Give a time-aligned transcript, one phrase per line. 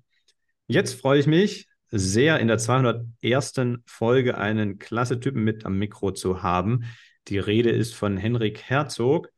[0.68, 3.82] Jetzt freue ich mich sehr, in der 201.
[3.86, 6.86] Folge einen klasse Typen mit am Mikro zu haben,
[7.28, 9.30] die Rede ist von Henrik Herzog.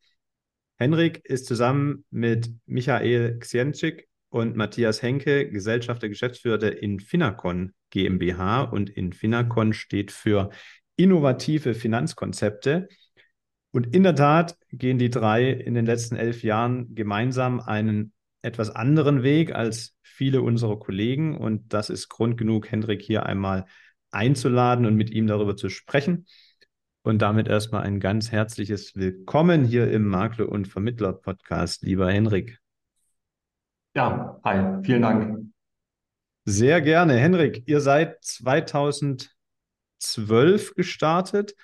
[0.77, 8.89] Henrik ist zusammen mit Michael Xienczyk und Matthias Henke Gesellschafter Geschäftsführer der Infinacon GmbH und
[8.89, 10.49] Infinacon steht für
[10.95, 12.87] innovative Finanzkonzepte.
[13.71, 18.69] Und in der Tat gehen die drei in den letzten elf Jahren gemeinsam einen etwas
[18.69, 21.37] anderen Weg als viele unserer Kollegen.
[21.37, 23.65] Und das ist Grund genug, Hendrik hier einmal
[24.11, 26.27] einzuladen und mit ihm darüber zu sprechen.
[27.05, 32.59] Und damit erstmal ein ganz herzliches Willkommen hier im Makler- und Vermittler-Podcast, lieber Henrik.
[33.93, 35.47] Ja, hi, vielen Dank.
[36.45, 37.17] Sehr gerne.
[37.17, 41.55] Henrik, ihr seid 2012 gestartet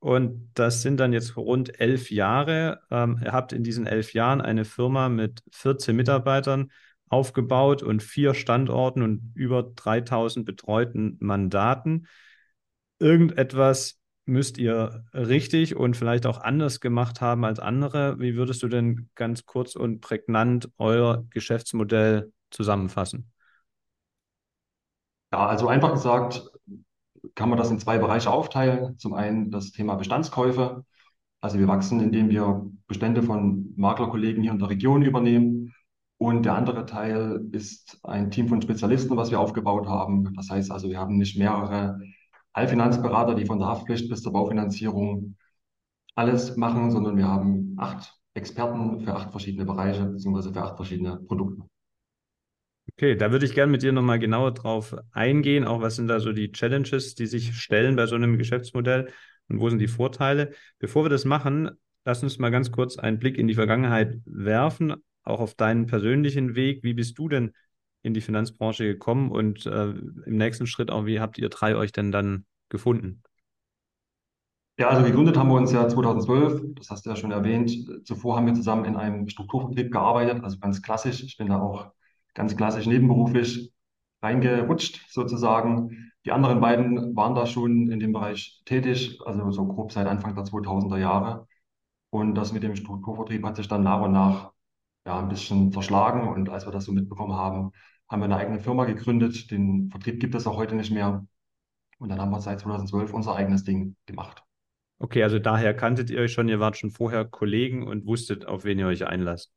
[0.00, 2.80] und das sind dann jetzt rund elf Jahre.
[2.90, 6.72] Ähm, ihr habt in diesen elf Jahren eine Firma mit 14 Mitarbeitern
[7.08, 12.08] aufgebaut und vier Standorten und über 3000 betreuten Mandaten.
[12.98, 13.99] Irgendetwas
[14.30, 18.18] müsst ihr richtig und vielleicht auch anders gemacht haben als andere.
[18.18, 23.30] Wie würdest du denn ganz kurz und prägnant euer Geschäftsmodell zusammenfassen?
[25.32, 26.50] Ja, also einfach gesagt,
[27.34, 28.98] kann man das in zwei Bereiche aufteilen.
[28.98, 30.84] Zum einen das Thema Bestandskäufe.
[31.40, 35.74] Also wir wachsen, indem wir Bestände von Maklerkollegen hier in der Region übernehmen.
[36.18, 40.34] Und der andere Teil ist ein Team von Spezialisten, was wir aufgebaut haben.
[40.34, 41.98] Das heißt also, wir haben nicht mehrere
[42.52, 45.36] Allfinanzberater, die von der Haftpflicht bis zur Baufinanzierung
[46.14, 51.16] alles machen, sondern wir haben acht Experten für acht verschiedene Bereiche beziehungsweise für acht verschiedene
[51.18, 51.64] Produkte.
[52.92, 55.64] Okay, da würde ich gerne mit dir nochmal genauer drauf eingehen.
[55.64, 59.10] Auch was sind da so die Challenges, die sich stellen bei so einem Geschäftsmodell
[59.48, 60.52] und wo sind die Vorteile?
[60.78, 61.70] Bevor wir das machen,
[62.04, 66.54] lass uns mal ganz kurz einen Blick in die Vergangenheit werfen, auch auf deinen persönlichen
[66.56, 66.82] Weg.
[66.82, 67.52] Wie bist du denn
[68.02, 71.92] in die Finanzbranche gekommen und äh, im nächsten Schritt auch, wie habt ihr drei euch
[71.92, 73.22] denn dann gefunden?
[74.78, 77.70] Ja, also gegründet haben wir uns ja 2012, das hast du ja schon erwähnt.
[78.06, 81.22] Zuvor haben wir zusammen in einem Strukturvertrieb gearbeitet, also ganz klassisch.
[81.22, 81.92] Ich bin da auch
[82.32, 83.72] ganz klassisch nebenberuflich
[84.22, 86.12] reingerutscht sozusagen.
[86.24, 90.34] Die anderen beiden waren da schon in dem Bereich tätig, also so grob seit Anfang
[90.34, 91.46] der 2000er Jahre.
[92.10, 94.52] Und das mit dem Strukturvertrieb hat sich dann nach und nach
[95.06, 96.28] ja, ein bisschen verschlagen.
[96.28, 97.72] Und als wir das so mitbekommen haben,
[98.10, 99.50] haben wir eine eigene Firma gegründet.
[99.50, 101.24] Den Vertrieb gibt es auch heute nicht mehr.
[101.98, 104.42] Und dann haben wir seit 2012 unser eigenes Ding gemacht.
[104.98, 108.64] Okay, also daher kanntet ihr euch schon, ihr wart schon vorher Kollegen und wusstet, auf
[108.64, 109.52] wen ihr euch einlasst.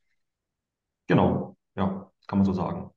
[1.08, 2.92] Genau, ja, kann man so sagen.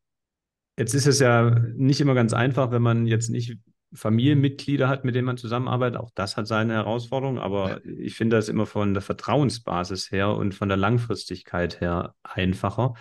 [0.78, 3.59] Jetzt ist es ja nicht immer ganz einfach, wenn man jetzt nicht
[3.95, 5.99] Familienmitglieder hat, mit denen man zusammenarbeitet.
[5.99, 10.55] Auch das hat seine Herausforderungen, aber ich finde das immer von der Vertrauensbasis her und
[10.55, 12.95] von der Langfristigkeit her einfacher,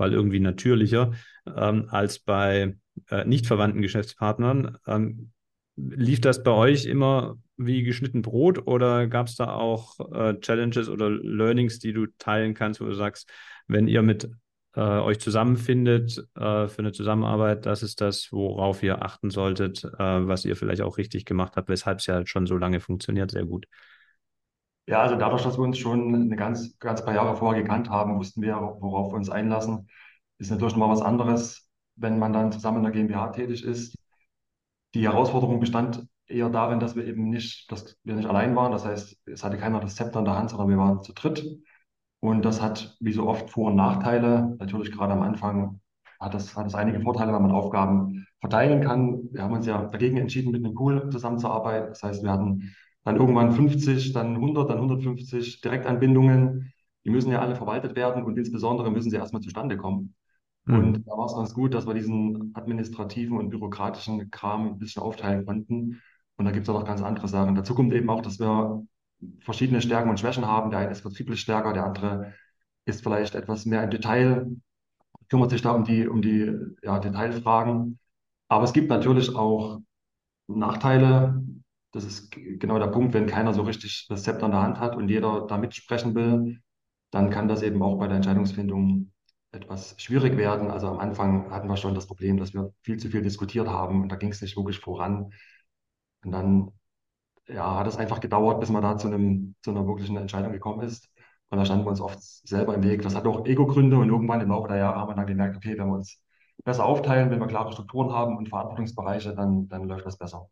[0.00, 1.12] weil irgendwie natürlicher
[1.46, 2.74] ähm, als bei
[3.10, 4.78] äh, nicht verwandten Geschäftspartnern.
[4.86, 5.30] Ähm,
[5.76, 10.88] lief das bei euch immer wie geschnitten Brot oder gab es da auch äh, Challenges
[10.88, 13.30] oder Learnings, die du teilen kannst, wo du sagst,
[13.68, 14.28] wenn ihr mit
[14.74, 19.88] äh, euch zusammenfindet äh, für eine Zusammenarbeit, das ist das, worauf ihr achten solltet, äh,
[19.98, 23.44] was ihr vielleicht auch richtig gemacht habt, weshalb es ja schon so lange funktioniert, sehr
[23.44, 23.66] gut.
[24.90, 28.18] Ja, also dadurch, dass wir uns schon eine ganz, ganz paar Jahre vorher gekannt haben,
[28.18, 29.88] wussten wir, worauf wir uns einlassen.
[30.38, 33.96] Ist natürlich nochmal was anderes, wenn man dann zusammen in der GmbH tätig ist.
[34.94, 38.72] Die Herausforderung bestand eher darin, dass wir eben nicht, dass wir nicht allein waren.
[38.72, 41.46] Das heißt, es hatte keiner das Zepter in der Hand, sondern wir waren zu dritt.
[42.18, 44.56] Und das hat, wie so oft, Vor- und Nachteile.
[44.58, 45.80] Natürlich gerade am Anfang
[46.18, 49.20] hat das, hat das einige Vorteile, weil man Aufgaben verteilen kann.
[49.30, 51.90] Wir haben uns ja dagegen entschieden, mit einem Pool zusammenzuarbeiten.
[51.90, 52.74] Das heißt, wir hatten
[53.04, 56.72] dann irgendwann 50, dann 100, dann 150 Direktanbindungen.
[57.04, 60.14] Die müssen ja alle verwaltet werden und insbesondere müssen sie erstmal zustande kommen.
[60.66, 60.78] Mhm.
[60.78, 65.02] Und da war es ganz gut, dass wir diesen administrativen und bürokratischen Kram ein bisschen
[65.02, 66.00] aufteilen konnten.
[66.36, 67.54] Und da gibt es auch noch ganz andere Sachen.
[67.54, 68.86] Dazu kommt eben auch, dass wir
[69.40, 70.70] verschiedene Stärken und Schwächen haben.
[70.70, 72.34] Der eine ist vertrieblich stärker, der andere
[72.84, 74.50] ist vielleicht etwas mehr im Detail,
[75.28, 77.98] kümmert sich da um die, um die ja, Detailfragen.
[78.48, 79.80] Aber es gibt natürlich auch
[80.48, 81.42] Nachteile.
[81.92, 84.96] Das ist genau der Punkt, wenn keiner so richtig das Zepter in der Hand hat
[84.96, 86.60] und jeder da mitsprechen will,
[87.10, 89.12] dann kann das eben auch bei der Entscheidungsfindung
[89.52, 90.70] etwas schwierig werden.
[90.70, 94.02] Also am Anfang hatten wir schon das Problem, dass wir viel zu viel diskutiert haben
[94.02, 95.32] und da ging es nicht wirklich voran.
[96.24, 96.70] Und dann
[97.48, 100.82] ja, hat es einfach gedauert, bis man da zu einem, zu einer wirklichen Entscheidung gekommen
[100.82, 101.08] ist.
[101.50, 103.02] Und da standen wir uns oft selber im Weg.
[103.02, 105.76] Das hat auch Ego-Gründe und irgendwann im Laufe der Jahre haben wir dann gemerkt, okay,
[105.76, 106.22] wenn wir uns
[106.64, 110.48] besser aufteilen, wenn wir klare Strukturen haben und Verantwortungsbereiche, dann, dann läuft das besser.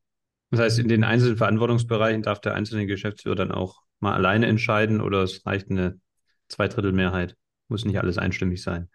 [0.51, 5.01] Das heißt, in den einzelnen Verantwortungsbereichen darf der einzelne Geschäftsführer dann auch mal alleine entscheiden
[5.01, 6.01] oder es reicht eine
[6.49, 7.37] Zweidrittelmehrheit?
[7.69, 8.89] Muss nicht alles einstimmig sein.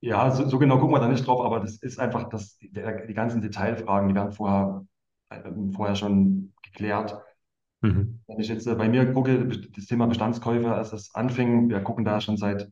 [0.00, 3.06] Ja, so, so genau gucken wir da nicht drauf, aber das ist einfach, das, der,
[3.06, 4.84] die ganzen Detailfragen, die werden vorher,
[5.30, 5.40] äh,
[5.72, 7.16] vorher schon geklärt.
[7.80, 8.20] Mhm.
[8.26, 12.04] Wenn ich jetzt äh, bei mir gucke, das Thema Bestandskäufe, als es anfing, wir gucken
[12.04, 12.68] da schon seit,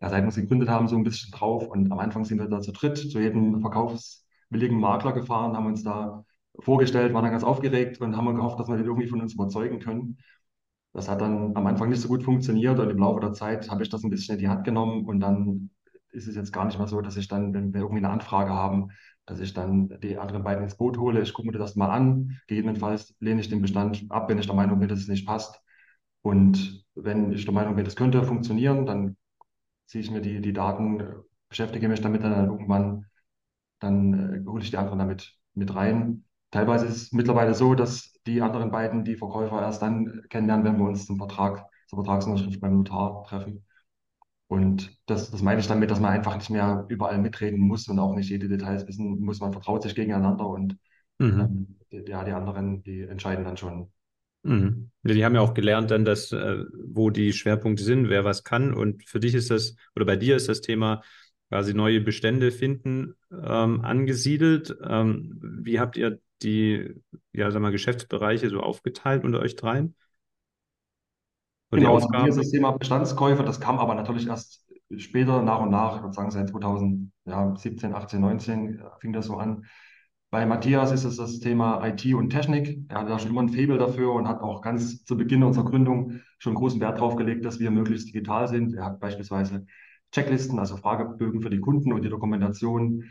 [0.00, 1.66] ja, seit wir es gegründet haben, so ein bisschen drauf.
[1.66, 5.82] Und am Anfang sind wir da zu dritt zu jedem verkaufswilligen Makler gefahren, haben uns
[5.82, 6.24] da
[6.60, 9.80] vorgestellt, waren dann ganz aufgeregt und haben gehofft, dass wir den irgendwie von uns überzeugen
[9.80, 10.18] können.
[10.92, 13.82] Das hat dann am Anfang nicht so gut funktioniert und im Laufe der Zeit habe
[13.82, 15.70] ich das ein bisschen in die Hand genommen und dann
[16.10, 18.50] ist es jetzt gar nicht mehr so, dass ich dann, wenn wir irgendwie eine Anfrage
[18.50, 18.90] haben,
[19.26, 21.20] dass ich dann die anderen beiden ins Boot hole.
[21.20, 22.40] Ich gucke mir das mal an.
[22.46, 25.60] Gegebenenfalls lehne ich den Bestand ab, wenn ich der Meinung bin, dass es nicht passt.
[26.22, 29.16] Und wenn ich der Meinung bin, das könnte funktionieren, dann
[29.86, 31.02] ziehe ich mir die, die Daten,
[31.48, 33.06] beschäftige mich damit, dann irgendwann,
[33.80, 36.25] dann äh, hole ich die anderen damit mit rein.
[36.56, 40.78] Teilweise ist es mittlerweile so, dass die anderen beiden die Verkäufer erst dann kennenlernen, wenn
[40.78, 43.64] wir uns zum Vertrag, zur Vertragsunterschrift beim Notar treffen.
[44.48, 47.98] Und das, das meine ich damit, dass man einfach nicht mehr überall mitreden muss und
[47.98, 49.40] auch nicht jede Details wissen muss.
[49.40, 50.78] Man vertraut sich gegeneinander und
[51.18, 51.76] Mhm.
[51.92, 53.90] die, ja, die anderen, die entscheiden dann schon.
[54.42, 54.90] Mhm.
[55.02, 58.74] Die haben ja auch gelernt dann, dass, äh, wo die Schwerpunkte sind, wer was kann.
[58.74, 61.02] Und für dich ist das, oder bei dir ist das Thema
[61.48, 64.76] quasi neue Bestände finden, ähm, angesiedelt.
[64.88, 66.94] Ähm, wie habt ihr die,
[67.32, 69.94] ja, sag mal, Geschäftsbereiche so aufgeteilt unter euch dreien?
[71.72, 72.38] Die Genau, also ist Aufgaben?
[72.38, 74.64] das Thema Bestandskäufe, das kam aber natürlich erst
[74.96, 79.36] später nach und nach, ich würde sagen seit 2017, 18, 19 äh, fing das so
[79.36, 79.64] an.
[80.30, 82.78] Bei Matthias ist es das Thema IT und Technik.
[82.88, 85.64] Er hatte da schon immer ein Faible dafür und hat auch ganz zu Beginn unserer
[85.66, 88.74] Gründung schon großen Wert darauf gelegt, dass wir möglichst digital sind.
[88.74, 89.66] Er hat beispielsweise
[90.12, 93.04] Checklisten, also Fragebögen für die Kunden und die Dokumentation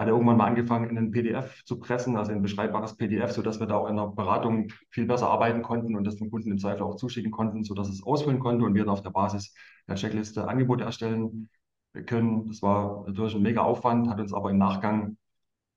[0.00, 3.60] hat er irgendwann mal angefangen, in ein PDF zu pressen, also ein beschreibbares PDF, sodass
[3.60, 6.58] wir da auch in der Beratung viel besser arbeiten konnten und das dem Kunden im
[6.58, 9.54] Zweifel auch zuschicken konnten, sodass es ausfüllen konnte und wir dann auf der Basis
[9.88, 11.50] der Checkliste Angebote erstellen
[12.06, 12.48] können.
[12.48, 15.16] Das war natürlich ein mega Aufwand, hat uns aber im Nachgang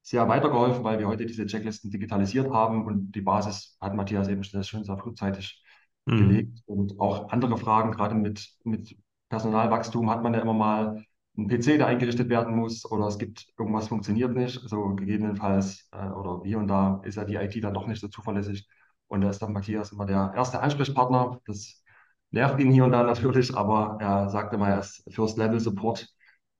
[0.01, 4.43] sehr weitergeholfen, weil wir heute diese Checklisten digitalisiert haben und die Basis hat Matthias eben
[4.43, 5.63] schon sehr frühzeitig
[6.07, 6.13] Mhm.
[6.15, 6.61] gelegt.
[6.65, 8.97] Und auch andere Fragen, gerade mit, mit
[9.29, 11.03] Personalwachstum hat man ja immer mal
[11.37, 14.61] einen PC, der eingerichtet werden muss oder es gibt irgendwas funktioniert nicht.
[14.61, 18.07] Also gegebenenfalls äh, oder hier und da ist ja die IT dann doch nicht so
[18.07, 18.67] zuverlässig.
[19.07, 21.39] Und da ist dann Matthias immer der erste Ansprechpartner.
[21.45, 21.83] Das
[22.31, 26.07] nervt ihn hier und da natürlich, aber er sagte mal, er ist First Level Support.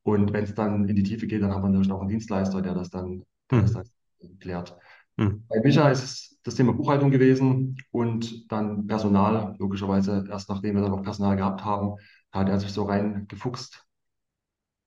[0.04, 2.62] Und wenn es dann in die Tiefe geht, dann haben wir natürlich auch einen Dienstleister,
[2.62, 3.86] der das dann, der das dann
[4.40, 4.78] klärt.
[5.18, 5.46] Mhm.
[5.48, 10.82] Bei Micha ist es das Thema Buchhaltung gewesen und dann Personal, logischerweise erst nachdem wir
[10.82, 11.96] dann auch Personal gehabt haben,
[12.32, 13.86] hat er sich so reingefuchst.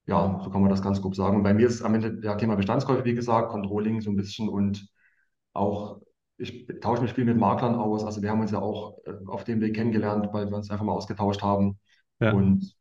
[0.07, 1.37] Ja, so kann man das ganz grob sagen.
[1.37, 4.49] Und bei mir ist am Ende der Thema Bestandskäufe, wie gesagt, Controlling so ein bisschen
[4.49, 4.89] und
[5.53, 6.01] auch,
[6.39, 8.05] ich tausche mich viel mit Maklern aus.
[8.05, 10.85] Also wir haben uns ja auch äh, auf dem Weg kennengelernt, weil wir uns einfach
[10.85, 11.79] mal ausgetauscht haben
[12.21, 12.33] Ja.
[12.33, 12.75] und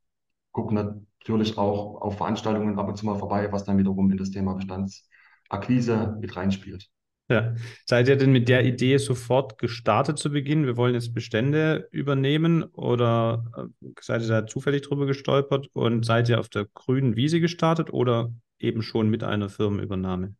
[0.51, 0.75] gucken
[1.19, 4.55] natürlich auch auf Veranstaltungen ab und zu mal vorbei, was dann wiederum in das Thema
[4.55, 6.89] Bestandsakquise mit reinspielt.
[7.27, 7.55] Ja.
[7.85, 10.65] Seid ihr denn mit der Idee sofort gestartet zu Beginn?
[10.65, 13.45] Wir wollen jetzt Bestände übernehmen oder
[13.81, 17.91] äh, seid ihr da zufällig drüber gestolpert und seid ihr auf der grünen Wiese gestartet
[17.91, 20.35] oder eben schon mit einer Firmenübernahme?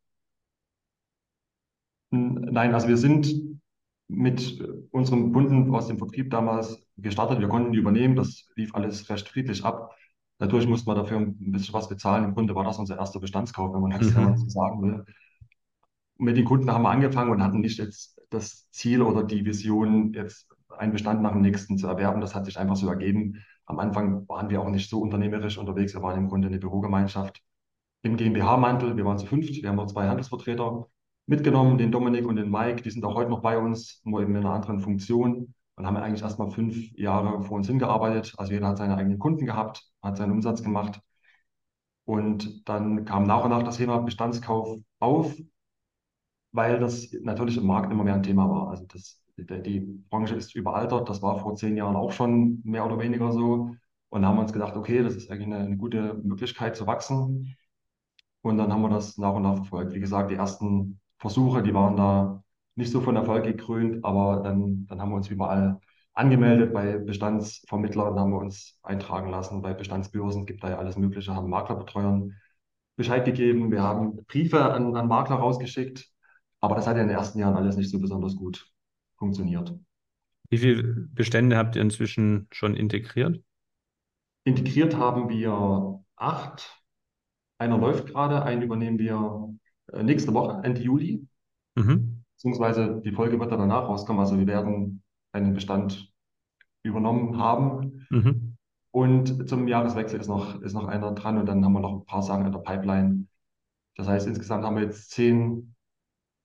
[2.12, 3.34] Nein, also wir sind
[4.08, 7.40] mit unserem Kunden aus dem Vertrieb damals gestartet.
[7.40, 8.16] Wir konnten die übernehmen.
[8.16, 9.96] Das lief alles recht friedlich ab.
[10.40, 12.26] Natürlich mussten wir dafür ein bisschen was bezahlen.
[12.26, 14.38] Im Grunde war das unser erster Bestandskauf, wenn man das man Mhm.
[14.38, 15.06] so sagen will.
[16.18, 20.14] Mit den Kunden haben wir angefangen und hatten nicht jetzt das Ziel oder die Vision,
[20.14, 22.22] jetzt einen Bestand nach dem nächsten zu erwerben.
[22.22, 23.44] Das hat sich einfach so ergeben.
[23.66, 25.94] Am Anfang waren wir auch nicht so unternehmerisch unterwegs.
[25.94, 27.42] Wir waren im Grunde eine Bürogemeinschaft
[28.04, 28.96] im GmbH-Mantel.
[28.96, 29.62] Wir waren zu fünft.
[29.62, 30.88] Wir haben noch zwei Handelsvertreter
[31.26, 32.84] mitgenommen, den Dominik und den Mike.
[32.84, 35.54] Die sind auch heute noch bei uns, nur eben in einer anderen Funktion.
[35.78, 38.34] Und haben eigentlich erst mal fünf Jahre vor uns hingearbeitet.
[38.38, 41.02] Also jeder hat seine eigenen Kunden gehabt, hat seinen Umsatz gemacht.
[42.06, 45.36] Und dann kam nach und nach das Thema Bestandskauf auf
[46.56, 48.70] weil das natürlich im Markt immer mehr ein Thema war.
[48.70, 51.10] Also das die, Branche ist überaltert.
[51.10, 53.76] Das war vor zehn Jahren auch schon mehr oder weniger so.
[54.10, 56.88] Und da haben wir uns gedacht, okay, das ist eigentlich eine, eine gute Möglichkeit zu
[56.88, 57.56] wachsen.
[58.42, 59.94] Und dann haben wir das nach und nach verfolgt.
[59.94, 62.44] Wie gesagt, die ersten Versuche, die waren da
[62.76, 65.80] nicht so von Erfolg gekrönt, aber dann, dann haben wir uns überall
[66.14, 71.34] angemeldet bei Bestandsvermittlern, haben wir uns eintragen lassen, bei Bestandsbörsen gibt da ja alles Mögliche,
[71.36, 72.34] haben Maklerbetreuern
[72.96, 76.10] Bescheid gegeben, wir haben Briefe an, an Makler rausgeschickt,
[76.66, 78.72] aber das hat ja in den ersten Jahren alles nicht so besonders gut
[79.18, 79.74] funktioniert.
[80.50, 83.42] Wie viele Bestände habt ihr inzwischen schon integriert?
[84.44, 86.84] Integriert haben wir acht.
[87.58, 89.56] Einer läuft gerade, einen übernehmen wir
[89.92, 91.28] äh, nächste Woche, Ende Juli.
[91.76, 92.24] Mhm.
[92.36, 94.20] Beziehungsweise die Folge wird dann danach rauskommen.
[94.20, 96.12] Also wir werden einen Bestand
[96.84, 98.06] übernommen haben.
[98.10, 98.58] Mhm.
[98.92, 102.06] Und zum Jahreswechsel ist noch, ist noch einer dran und dann haben wir noch ein
[102.06, 103.28] paar Sachen in der Pipeline.
[103.96, 105.75] Das heißt, insgesamt haben wir jetzt zehn,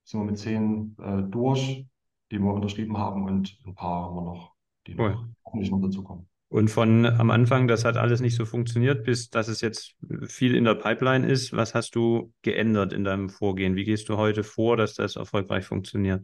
[0.03, 1.85] sind wir mit zehn äh, durch,
[2.31, 4.53] die wir unterschrieben haben und ein paar haben wir noch,
[4.87, 5.11] die Cool.
[5.11, 6.27] noch hoffentlich noch dazukommen.
[6.49, 9.95] Und von am Anfang, das hat alles nicht so funktioniert, bis dass es jetzt
[10.27, 11.55] viel in der Pipeline ist.
[11.55, 13.75] Was hast du geändert in deinem Vorgehen?
[13.75, 16.23] Wie gehst du heute vor, dass das erfolgreich funktioniert?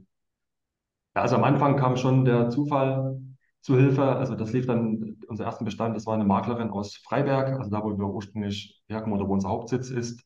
[1.15, 3.21] Ja, also am Anfang kam schon der Zufall
[3.61, 4.03] zu Hilfe.
[4.03, 7.81] Also das lief dann, unser ersten Bestand, das war eine Maklerin aus Freiberg, also da,
[7.81, 10.23] wo wir ursprünglich herkommen oder wo unser Hauptsitz ist.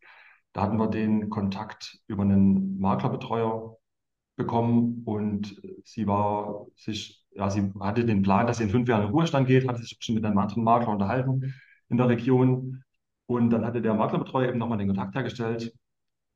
[0.53, 3.77] Da hatten wir den Kontakt über einen Maklerbetreuer
[4.35, 9.03] bekommen und sie war sich, ja, sie hatte den Plan, dass sie in fünf Jahren
[9.03, 11.53] in Ruhestand geht, hatte sich schon mit einem anderen Makler unterhalten
[11.89, 12.83] in der Region.
[13.27, 15.73] Und dann hatte der Maklerbetreuer eben nochmal den Kontakt hergestellt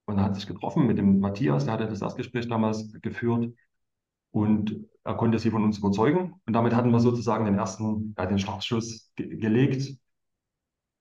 [0.06, 3.54] und hat sich getroffen mit dem Matthias, der hatte das Erstgespräch damals geführt
[4.32, 6.36] und er konnte sie von uns überzeugen.
[6.46, 9.98] Und damit hatten wir sozusagen den ersten, ja, den Startschuss ge gelegt.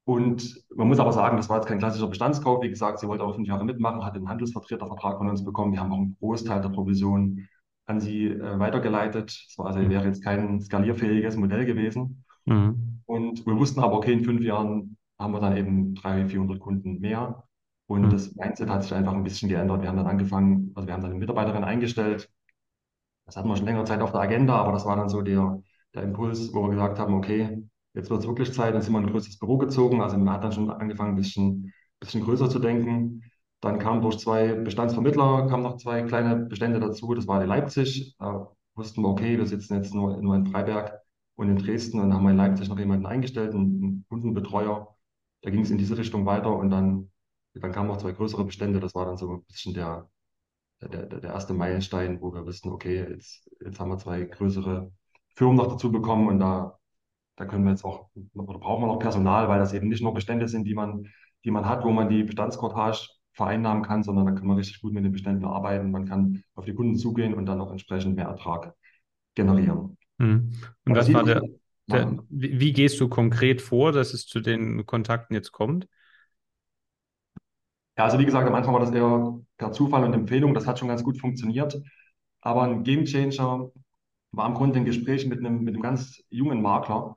[0.07, 2.63] Und man muss aber sagen, das war jetzt kein klassischer Bestandskauf.
[2.63, 5.73] Wie gesagt, sie wollte auch fünf Jahre mitmachen, hat einen Handelsvertretervertrag von uns bekommen.
[5.73, 7.49] Wir haben auch einen Großteil der Provision
[7.87, 9.31] an sie äh, weitergeleitet.
[9.49, 12.25] Das war also wäre jetzt kein skalierfähiges Modell gewesen.
[12.47, 13.01] Mhm.
[13.07, 17.01] Und wir wussten aber, okay, in fünf Jahren haben wir dann eben 300, 400 Kunden
[17.01, 17.45] mehr.
[17.87, 18.11] Und Mhm.
[18.11, 19.83] das Mindset hat sich einfach ein bisschen geändert.
[19.83, 22.31] Wir haben dann angefangen, also wir haben dann eine Mitarbeiterin eingestellt.
[23.27, 25.63] Das hatten wir schon längere Zeit auf der Agenda, aber das war dann so der,
[25.95, 27.63] der Impuls, wo wir gesagt haben, okay,
[27.95, 28.75] jetzt wird es wirklich Zeit.
[28.75, 30.03] Dann sind wir in ein größeres Büro gezogen.
[30.03, 33.23] Also man hat dann schon angefangen, ein bisschen, bisschen größer zu denken.
[33.61, 37.15] Dann kamen durch zwei Bestandsvermittler, kamen noch zwei kleine Bestände dazu.
[37.15, 38.15] Das war in Leipzig.
[38.19, 41.01] Da wussten wir, okay, wir sitzen jetzt nur, nur in Freiberg
[41.37, 44.95] und in Dresden und dann haben wir in Leipzig noch jemanden eingestellt, einen, Kundenbetreuer.
[45.43, 47.11] Da ging es in diese Richtung weiter und dann,
[47.55, 48.81] dann kamen noch zwei größere Bestände.
[48.81, 50.09] Das war dann so ein bisschen der,
[50.81, 54.93] der, der, erste Meilenstein, wo wir wissen, okay, jetzt, jetzt haben wir zwei größere
[55.35, 56.79] Firmen noch dazu bekommen und da,
[57.37, 60.14] da können wir jetzt auch, oder brauchen wir noch Personal, weil das eben nicht nur
[60.14, 61.07] Bestände sind, die man,
[61.45, 64.93] die man hat, wo man die Bestandskortage vereinnahmen kann, sondern da kann man richtig gut
[64.93, 65.91] mit den Beständen arbeiten.
[65.91, 68.75] Man kann auf die Kunden zugehen und dann auch entsprechend mehr Ertrag
[69.35, 69.97] generieren.
[70.19, 70.53] Mhm.
[70.85, 71.43] Und Aber was war der,
[71.87, 75.88] der, wie, wie gehst du konkret vor, dass es zu den Kontakten jetzt kommt?
[77.97, 80.55] Ja, also wie gesagt, am Anfang war das eher per Zufall und Empfehlung.
[80.55, 81.81] Das hat schon ganz gut funktioniert.
[82.41, 83.71] Aber ein Gamechanger
[84.33, 87.14] war im Grunde ein Gespräch mit einem, mit einem ganz jungen Makler.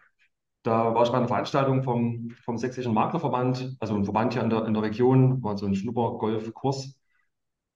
[0.68, 4.50] Da war ich bei einer Veranstaltung vom, vom Sächsischen Maklerverband, also ein Verband hier in
[4.50, 7.00] der, in der Region, war so ein Schnuppergolfkurs.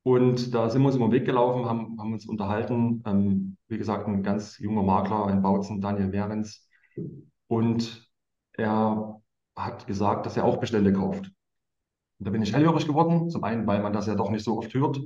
[0.04, 3.02] Und da sind wir uns über den Weg gelaufen, haben, haben uns unterhalten.
[3.06, 6.68] Ähm, wie gesagt, ein ganz junger Makler in Bautzen, Daniel Mehrens.
[7.48, 8.12] Und
[8.58, 9.22] er
[9.56, 11.32] hat gesagt, dass er auch Bestände kauft.
[12.20, 13.30] Und da bin ich hellhörig geworden.
[13.30, 15.00] Zum einen, weil man das ja doch nicht so oft hört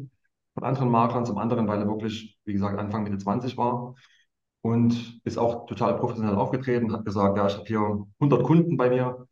[0.56, 3.94] von anderen Maklern, zum anderen, weil er wirklich, wie gesagt, Anfang Mitte 20 war
[4.66, 8.90] und ist auch total professionell aufgetreten, hat gesagt, ja, ich habe hier 100 Kunden bei
[8.90, 9.28] mir,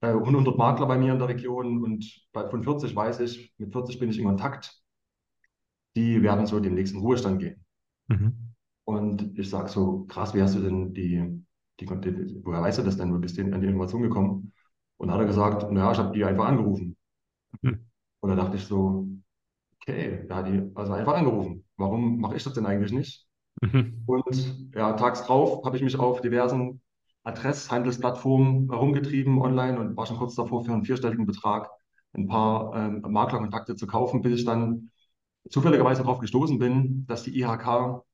[0.00, 3.72] äh, 100 Makler bei mir in der Region und bei, von 40 weiß ich, mit
[3.72, 4.82] 40 bin ich in Kontakt,
[5.96, 7.62] die werden so den nächsten Ruhestand gehen.
[8.08, 8.54] Mhm.
[8.84, 11.44] Und ich sage so, krass, wie hast du denn die,
[11.78, 13.12] die, die woher weißt du das denn?
[13.12, 14.54] Wo bist du denn an die Information gekommen?
[14.96, 16.96] Und dann hat er gesagt, naja, ich habe die einfach angerufen.
[17.62, 17.84] Hm.
[18.20, 19.06] Und da dachte ich so,
[19.76, 21.66] okay, da hat die also einfach angerufen.
[21.76, 23.29] Warum mache ich das denn eigentlich nicht?
[23.60, 24.02] Mhm.
[24.06, 26.80] Und ja, tags drauf habe ich mich auf diversen
[27.24, 31.70] Adresshandelsplattformen herumgetrieben online und war schon kurz davor, für einen vierstelligen Betrag
[32.12, 34.90] ein paar ähm, Maklerkontakte zu kaufen, bis ich dann
[35.50, 38.04] zufälligerweise darauf gestoßen bin, dass die IHK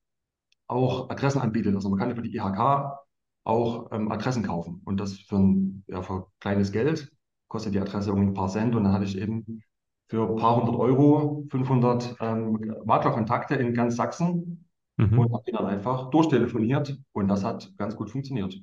[0.68, 1.74] auch Adressen anbietet.
[1.74, 3.00] Also man kann über die IHK
[3.44, 7.12] auch ähm, Adressen kaufen und das für ein ja, für kleines Geld
[7.48, 9.62] kostet die Adresse irgendwie ein paar Cent und dann hatte ich eben
[10.08, 14.65] für ein paar hundert Euro 500 ähm, Maklerkontakte in ganz Sachsen
[14.96, 15.18] Mhm.
[15.18, 18.58] und habe die dann einfach durchtelefoniert und das hat ganz gut funktioniert.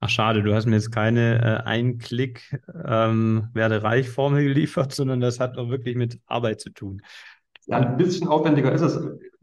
[0.00, 5.20] Ach, schade, du hast mir jetzt keine äh, Ein-Klick ähm, werde reich Formel geliefert, sondern
[5.20, 7.00] das hat auch wirklich mit Arbeit zu tun.
[7.66, 9.00] Ja, ein bisschen aufwendiger ist es.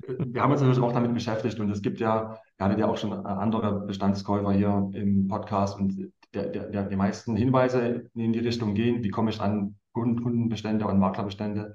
[0.07, 2.97] wir haben uns natürlich auch damit beschäftigt und es gibt ja, wir hatten ja auch
[2.97, 8.39] schon andere Bestandskäufer hier im Podcast und der, der, der, die meisten Hinweise in die
[8.39, 11.73] Richtung gehen, wie komme ich an Kunden, Kundenbestände und Maklerbestände,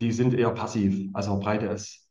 [0.00, 1.08] die sind eher passiv.
[1.14, 2.03] Also breite es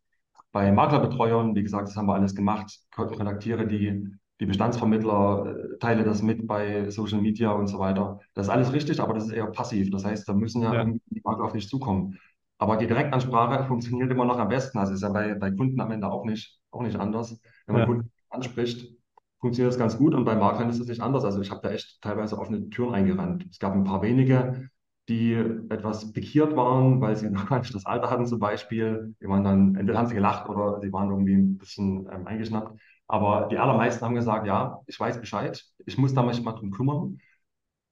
[0.53, 4.07] bei Maklerbetreuern, wie gesagt, das haben wir alles gemacht, kontaktiere die,
[4.39, 8.19] die Bestandsvermittler, äh, teile das mit bei Social Media und so weiter.
[8.35, 9.91] Das ist alles richtig, aber das ist eher passiv.
[9.91, 12.19] Das heißt, da müssen ja, Ja, die Makler auf dich zukommen.
[12.59, 14.77] Aber die Direktansprache funktioniert immer noch am besten.
[14.79, 17.39] Also ist ja bei, bei Kunden am Ende auch nicht, auch nicht anders.
[17.67, 18.95] Wenn man ja, Kunden anspricht,
[19.39, 21.25] funktioniert das ganz gut und bei Maklern ist es nicht anders.
[21.25, 23.45] Also ich habe da echt teilweise offene Türen eingerannt.
[23.51, 24.69] Es gab ein paar wenige,
[25.09, 25.33] die
[25.69, 29.15] etwas pikiert waren, weil sie noch gar nicht das Alter hatten zum Beispiel.
[29.21, 32.79] Die waren dann, entweder haben sie gelacht oder sie waren irgendwie ein bisschen ähm, eingeschnappt.
[33.07, 36.71] Aber die allermeisten haben gesagt, ja, ich weiß Bescheid, ich muss da mich mal drum
[36.71, 37.17] kümmern.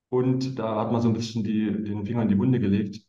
[0.10, 3.01] Und da hat man so ein bisschen die, den Finger in die Wunde gelegt.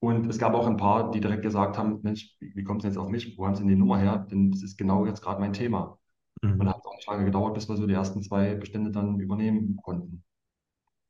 [0.00, 2.92] Und es gab auch ein paar, die direkt gesagt haben, Mensch, wie, kommt es denn
[2.92, 3.36] jetzt auf mich?
[3.36, 4.26] Wo haben Sie denn die Nummer her?
[4.30, 5.98] Denn das ist genau jetzt gerade mein Thema.
[6.42, 6.68] Und da mhm.
[6.68, 9.76] hat es auch nicht lange gedauert, bis wir so die ersten zwei Bestände dann übernehmen
[9.82, 10.22] konnten.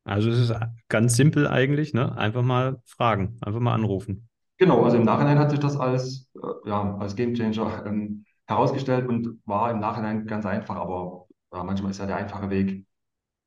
[0.09, 0.55] Also es ist
[0.89, 2.17] ganz simpel eigentlich, ne?
[2.17, 4.29] Einfach mal fragen, einfach mal anrufen.
[4.59, 9.39] Genau, also im Nachhinein hat sich das als, äh, ja, als Gamechanger ähm, herausgestellt und
[9.45, 12.85] war im Nachhinein ganz einfach, aber ja, manchmal ist ja der einfache Weg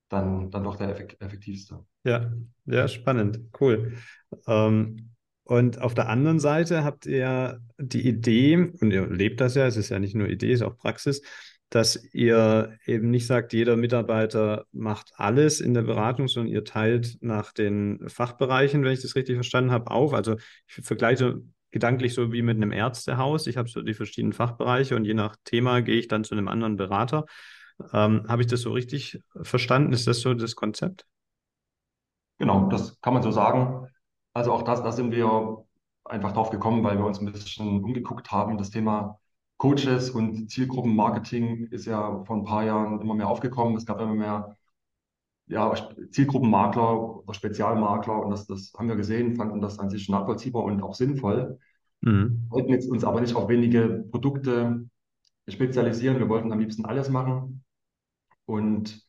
[0.09, 1.85] dann, dann doch der effek effektivste.
[2.03, 2.31] Ja,
[2.65, 3.93] ja, spannend, cool.
[4.47, 5.11] Ähm,
[5.43, 9.75] und auf der anderen Seite habt ihr die Idee, und ihr lebt das ja, es
[9.75, 11.21] ist ja nicht nur Idee, es ist auch Praxis,
[11.71, 17.17] dass ihr eben nicht sagt, jeder Mitarbeiter macht alles in der Beratung, sondern ihr teilt
[17.21, 20.13] nach den Fachbereichen, wenn ich das richtig verstanden habe, auf.
[20.13, 20.35] Also
[20.67, 23.47] ich vergleiche gedanklich so wie mit einem Ärztehaus.
[23.47, 26.49] Ich habe so die verschiedenen Fachbereiche und je nach Thema gehe ich dann zu einem
[26.49, 27.25] anderen Berater.
[27.93, 29.93] Ähm, habe ich das so richtig verstanden?
[29.93, 31.05] Ist das so das Konzept?
[32.37, 33.87] Genau, das kann man so sagen.
[34.33, 35.65] Also auch das, da sind wir
[36.03, 38.57] einfach drauf gekommen, weil wir uns ein bisschen umgeguckt haben.
[38.57, 39.20] Das Thema
[39.61, 43.77] Coaches und Zielgruppenmarketing ist ja vor ein paar Jahren immer mehr aufgekommen.
[43.77, 44.57] Es gab immer mehr
[45.47, 45.71] ja,
[46.11, 50.81] Zielgruppenmakler oder Spezialmakler und das, das haben wir gesehen, fanden das an sich nachvollziehbar und
[50.81, 51.59] auch sinnvoll.
[52.01, 52.47] Mhm.
[52.49, 54.89] wollten jetzt uns aber nicht auf wenige Produkte
[55.47, 56.17] spezialisieren.
[56.17, 57.63] Wir wollten am liebsten alles machen
[58.45, 59.03] und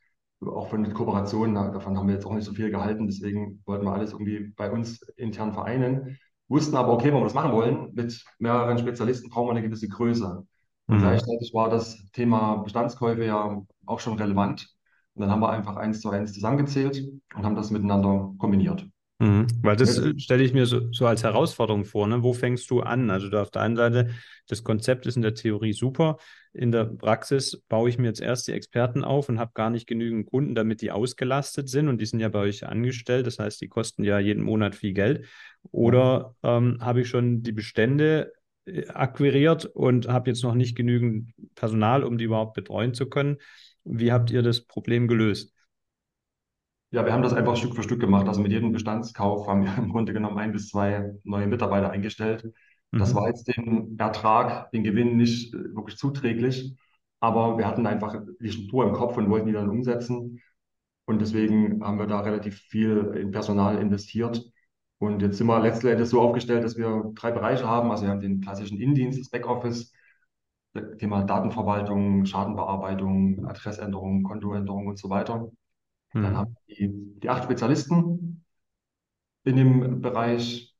[0.44, 3.06] auch von den Kooperationen, da- davon haben wir jetzt auch nicht so viel gehalten.
[3.06, 6.18] Deswegen wollten wir alles irgendwie bei uns intern vereinen.
[6.48, 9.88] Wussten aber, okay, wenn wir das machen wollen, mit mehreren Spezialisten brauchen wir eine gewisse
[9.88, 10.46] Größe.
[10.92, 11.02] Und Mhm.
[11.02, 14.68] gleichzeitig war das Thema Bestandskäufe ja auch schon relevant.
[15.14, 17.02] Und dann haben wir einfach eins zu eins zusammengezählt
[17.34, 18.86] und haben das miteinander kombiniert.
[19.18, 19.46] Mhm.
[19.62, 22.22] Weil das äh, stelle ich mir so, so als Herausforderung vor, ne?
[22.24, 23.08] Wo fängst du an?
[23.10, 24.10] Also du auf der einen Seite,
[24.48, 26.16] das Konzept ist in der Theorie super.
[26.52, 29.86] In der Praxis baue ich mir jetzt erst die Experten auf und habe gar nicht
[29.86, 31.88] genügend Kunden, damit die ausgelastet sind.
[31.88, 33.26] Und die sind ja bei euch angestellt.
[33.26, 35.26] Das heißt, die kosten ja jeden Monat viel Geld.
[35.70, 38.32] Oder ähm, habe ich schon die Bestände
[38.88, 43.38] akquiriert und habe jetzt noch nicht genügend Personal, um die überhaupt betreuen zu können?
[43.84, 45.52] Wie habt ihr das Problem gelöst?
[46.90, 48.28] Ja, wir haben das einfach Stück für Stück gemacht.
[48.28, 52.44] Also mit jedem Bestandskauf haben wir im Grunde genommen ein bis zwei neue Mitarbeiter eingestellt.
[52.98, 53.28] Das war Mhm.
[53.28, 56.76] jetzt dem Ertrag, den Gewinn nicht äh, wirklich zuträglich,
[57.20, 60.40] aber wir hatten einfach die Struktur im Kopf und wollten die dann umsetzen.
[61.06, 64.44] Und deswegen haben wir da relativ viel in Personal investiert.
[65.02, 67.90] Und jetzt sind wir letztendlich so aufgestellt, dass wir drei Bereiche haben.
[67.90, 69.92] Also wir haben den klassischen Indienst, das Backoffice,
[70.74, 75.50] das Thema Datenverwaltung, Schadenbearbeitung, Adressänderung, Kontoänderung und so weiter.
[76.20, 76.56] Dann haben Mhm.
[76.66, 78.44] wir die, die acht Spezialisten
[79.44, 80.74] in dem Bereich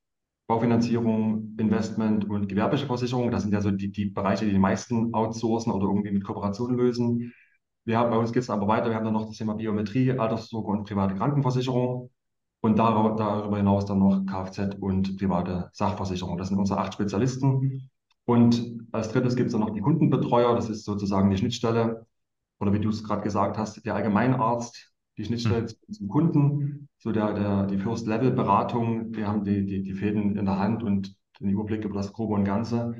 [0.47, 3.31] Baufinanzierung, Investment und gewerbliche Versicherung.
[3.31, 6.77] Das sind ja so die, die Bereiche, die die meisten outsourcen oder irgendwie mit Kooperationen
[6.77, 7.33] lösen.
[7.85, 8.89] Wir haben, bei uns geht es aber weiter.
[8.89, 12.11] Wir haben dann noch das Thema Biometrie, Altersvorsorge und private Krankenversicherung.
[12.63, 16.37] Und darüber, hinaus dann noch Kfz und private Sachversicherung.
[16.37, 17.89] Das sind unsere acht Spezialisten.
[18.25, 20.55] Und als drittes gibt es dann noch die Kundenbetreuer.
[20.55, 22.05] Das ist sozusagen die Schnittstelle
[22.59, 25.93] oder wie du es gerade gesagt hast, der Allgemeinarzt, die Schnittstelle Mhm.
[25.93, 30.57] zum Kunden, so der, der, die First-Level-Beratung, die haben die, die, die Fäden in der
[30.57, 32.95] Hand und den Überblick über das Grobe und Ganze.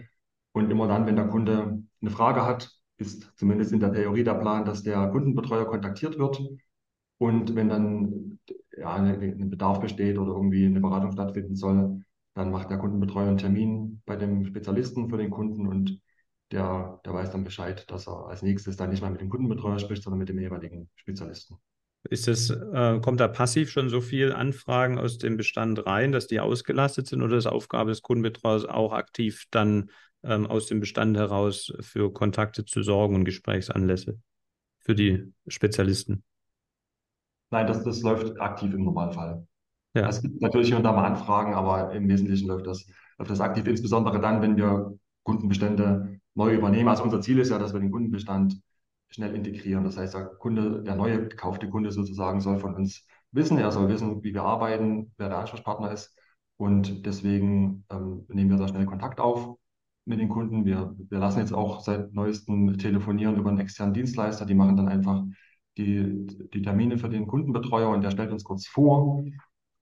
[0.51, 4.35] Und immer dann, wenn der Kunde eine Frage hat, ist zumindest in der Theorie der
[4.35, 6.41] Plan, dass der Kundenbetreuer kontaktiert wird.
[7.17, 8.32] Und wenn dann
[8.77, 12.01] ja, eine, ein Bedarf besteht oder irgendwie eine Beratung stattfinden soll,
[12.33, 15.99] dann macht der Kundenbetreuer einen Termin bei dem Spezialisten für den Kunden und
[16.51, 19.79] der, der weiß dann Bescheid, dass er als nächstes dann nicht mehr mit dem Kundenbetreuer
[19.79, 21.57] spricht, sondern mit dem jeweiligen Spezialisten.
[22.09, 26.27] Ist das, äh, kommt da passiv schon so viel Anfragen aus dem Bestand rein, dass
[26.27, 29.89] die ausgelastet sind oder ist Aufgabe des Kundenbetreuers auch aktiv dann
[30.23, 34.19] ähm, aus dem Bestand heraus für Kontakte zu sorgen und Gesprächsanlässe
[34.79, 36.23] für die Spezialisten?
[37.53, 39.45] Nein, das, das läuft aktiv im Normalfall.
[39.93, 40.07] Ja.
[40.07, 42.87] Es gibt natürlich hier und da mal Anfragen, aber im Wesentlichen läuft das,
[43.19, 46.89] läuft das aktiv, insbesondere dann, wenn wir Kundenbestände neu übernehmen.
[46.89, 48.59] Also unser Ziel ist ja, dass wir den Kundenbestand
[49.09, 49.83] schnell integrieren.
[49.83, 53.87] Das heißt, der Kunde, der neue gekaufte Kunde sozusagen soll von uns wissen, er soll
[53.87, 56.17] wissen, wie wir arbeiten, wer der Ansprechpartner ist.
[56.57, 59.57] Und deswegen ähm, nehmen wir da schnell Kontakt auf
[60.05, 60.65] mit den Kunden.
[60.65, 64.47] Wir, wir lassen jetzt auch seit neuestem telefonieren über einen externen Dienstleister.
[64.47, 65.23] Die machen dann einfach
[65.77, 69.23] die, die Termine für den Kundenbetreuer und der stellt uns kurz vor,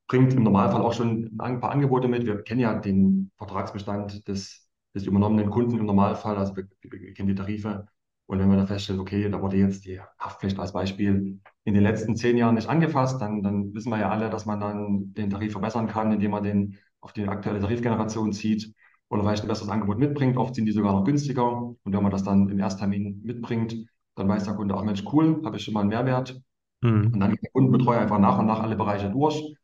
[0.07, 2.25] bringt im Normalfall auch schon ein paar Angebote mit.
[2.25, 7.29] Wir kennen ja den Vertragsbestand des, des übernommenen Kunden im Normalfall, also wir, wir kennen
[7.29, 7.87] die Tarife.
[8.27, 11.83] Und wenn wir dann feststellen, okay, da wurde jetzt die Haftpflicht als Beispiel in den
[11.83, 15.29] letzten zehn Jahren nicht angefasst, dann, dann wissen wir ja alle, dass man dann den
[15.29, 18.73] Tarif verbessern kann, indem man den auf die aktuelle Tarifgeneration zieht
[19.09, 20.37] oder vielleicht ein besseres Angebot mitbringt.
[20.37, 21.57] Oft sind die sogar noch günstiger.
[21.57, 23.75] Und wenn man das dann im Ersttermin mitbringt,
[24.21, 26.41] dann weiß der Kunde, ach Mensch, cool, habe ich schon mal einen Mehrwert.
[26.81, 27.11] Mhm.
[27.13, 29.55] Und dann geht der Kundenbetreuer einfach nach und nach alle Bereiche durch.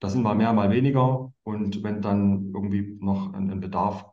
[0.00, 1.32] Das sind mal mehr, mal weniger.
[1.42, 4.06] Und wenn dann irgendwie noch ein, ein Bedarf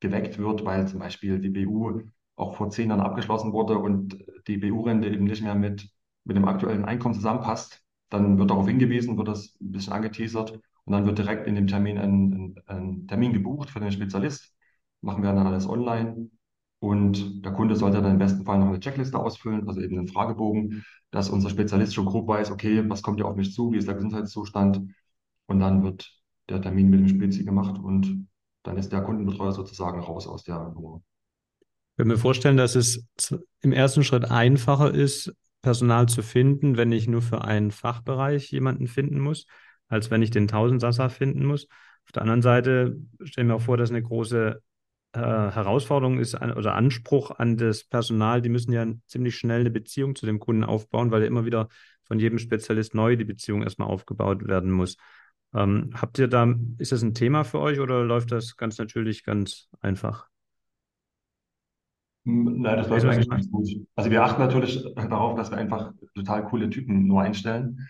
[0.00, 2.02] geweckt wird, weil zum Beispiel die BU
[2.36, 5.88] auch vor zehn Jahren abgeschlossen wurde und die BU-Rente eben nicht mehr mit,
[6.24, 10.92] mit dem aktuellen Einkommen zusammenpasst, dann wird darauf hingewiesen, wird das ein bisschen angeteasert und
[10.92, 14.54] dann wird direkt in dem Termin ein, ein, ein Termin gebucht für den Spezialist.
[15.00, 16.30] Machen wir dann alles online.
[16.78, 20.08] Und der Kunde sollte dann im besten Fall noch eine Checkliste ausfüllen, also eben einen
[20.08, 23.78] Fragebogen, dass unser Spezialist schon grob weiß, okay, was kommt hier auf mich zu, wie
[23.78, 24.82] ist der Gesundheitszustand.
[25.46, 26.12] Und dann wird
[26.48, 28.28] der Termin mit dem Spezi gemacht und
[28.62, 31.00] dann ist der Kundenbetreuer sozusagen raus aus der Nummer.
[31.60, 33.08] Ich kann mir vorstellen, dass es
[33.62, 38.86] im ersten Schritt einfacher ist, Personal zu finden, wenn ich nur für einen Fachbereich jemanden
[38.86, 39.46] finden muss,
[39.88, 41.68] als wenn ich den Tausendsasser finden muss.
[42.04, 44.60] Auf der anderen Seite stelle ich mir auch vor, dass eine große
[45.16, 48.42] äh, Herausforderung ist an, oder Anspruch an das Personal.
[48.42, 51.68] Die müssen ja ziemlich schnell eine Beziehung zu dem Kunden aufbauen, weil ja immer wieder
[52.04, 54.96] von jedem Spezialist neu die Beziehung erstmal aufgebaut werden muss.
[55.54, 59.24] Ähm, habt ihr da, ist das ein Thema für euch oder läuft das ganz natürlich
[59.24, 60.28] ganz einfach?
[62.24, 63.68] Nein, das läuft eigentlich ganz gut.
[63.94, 67.88] Also wir achten natürlich darauf, dass wir einfach total coole Typen nur einstellen,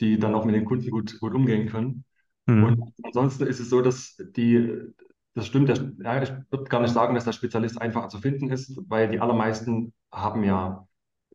[0.00, 2.04] die dann auch mit den Kunden gut, gut umgehen können.
[2.46, 2.64] Mhm.
[2.64, 4.92] Und ansonsten ist es so, dass die,
[5.34, 8.50] das stimmt, der, ja, ich würde gar nicht sagen, dass der Spezialist einfacher zu finden
[8.50, 10.86] ist, weil die allermeisten haben ja,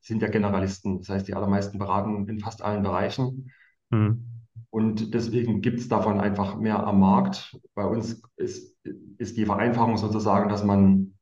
[0.02, 1.00] sind ja Generalisten.
[1.00, 3.52] Das heißt, die allermeisten beraten in fast allen Bereichen.
[3.90, 4.26] Mhm.
[4.70, 7.58] Und deswegen gibt es davon einfach mehr am Markt.
[7.74, 8.78] Bei uns ist,
[9.18, 11.16] ist die Vereinfachung sozusagen, dass man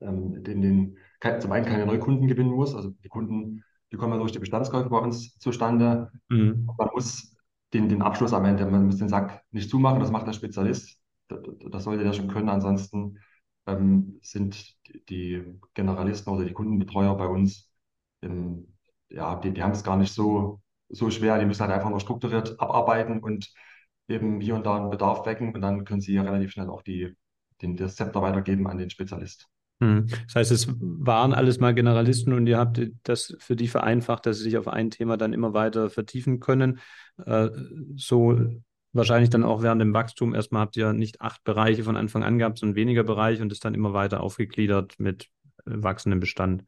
[0.00, 0.96] ähm, den, den,
[1.40, 2.74] zum einen keine Neukunden gewinnen muss.
[2.74, 6.12] Also die Kunden, die kommen ja durch die Bestandskäufe bei uns zustande.
[6.28, 6.68] Mhm.
[6.78, 7.34] Man muss
[7.72, 11.00] den, den Abschluss am Ende, man muss den Sack nicht zumachen, das macht der Spezialist.
[11.28, 12.48] Das, sollte der schon können.
[12.48, 13.18] Ansonsten
[13.66, 14.76] ähm, sind
[15.08, 15.42] die
[15.74, 17.70] Generalisten oder die Kundenbetreuer bei uns,
[18.22, 18.74] ähm,
[19.08, 21.38] ja, die, die haben es gar nicht so, so schwer.
[21.38, 23.52] Die müssen halt einfach nur strukturiert abarbeiten und
[24.08, 26.82] eben hier und da einen Bedarf wecken und dann können sie ja relativ schnell auch
[26.82, 27.14] die,
[27.62, 29.48] den, das Zepter weitergeben an den Spezialist.
[29.80, 30.06] Hm.
[30.26, 34.38] Das heißt, es waren alles mal Generalisten und ihr habt das für die vereinfacht, dass
[34.38, 36.80] sie sich auf ein Thema dann immer weiter vertiefen können.
[37.24, 37.50] Äh,
[37.94, 38.38] so
[38.96, 40.34] wahrscheinlich dann auch während dem Wachstum.
[40.34, 43.64] Erstmal habt ihr nicht acht Bereiche von Anfang an gehabt, sondern weniger Bereiche und ist
[43.64, 45.28] dann immer weiter aufgegliedert mit
[45.66, 46.64] äh, wachsendem Bestand.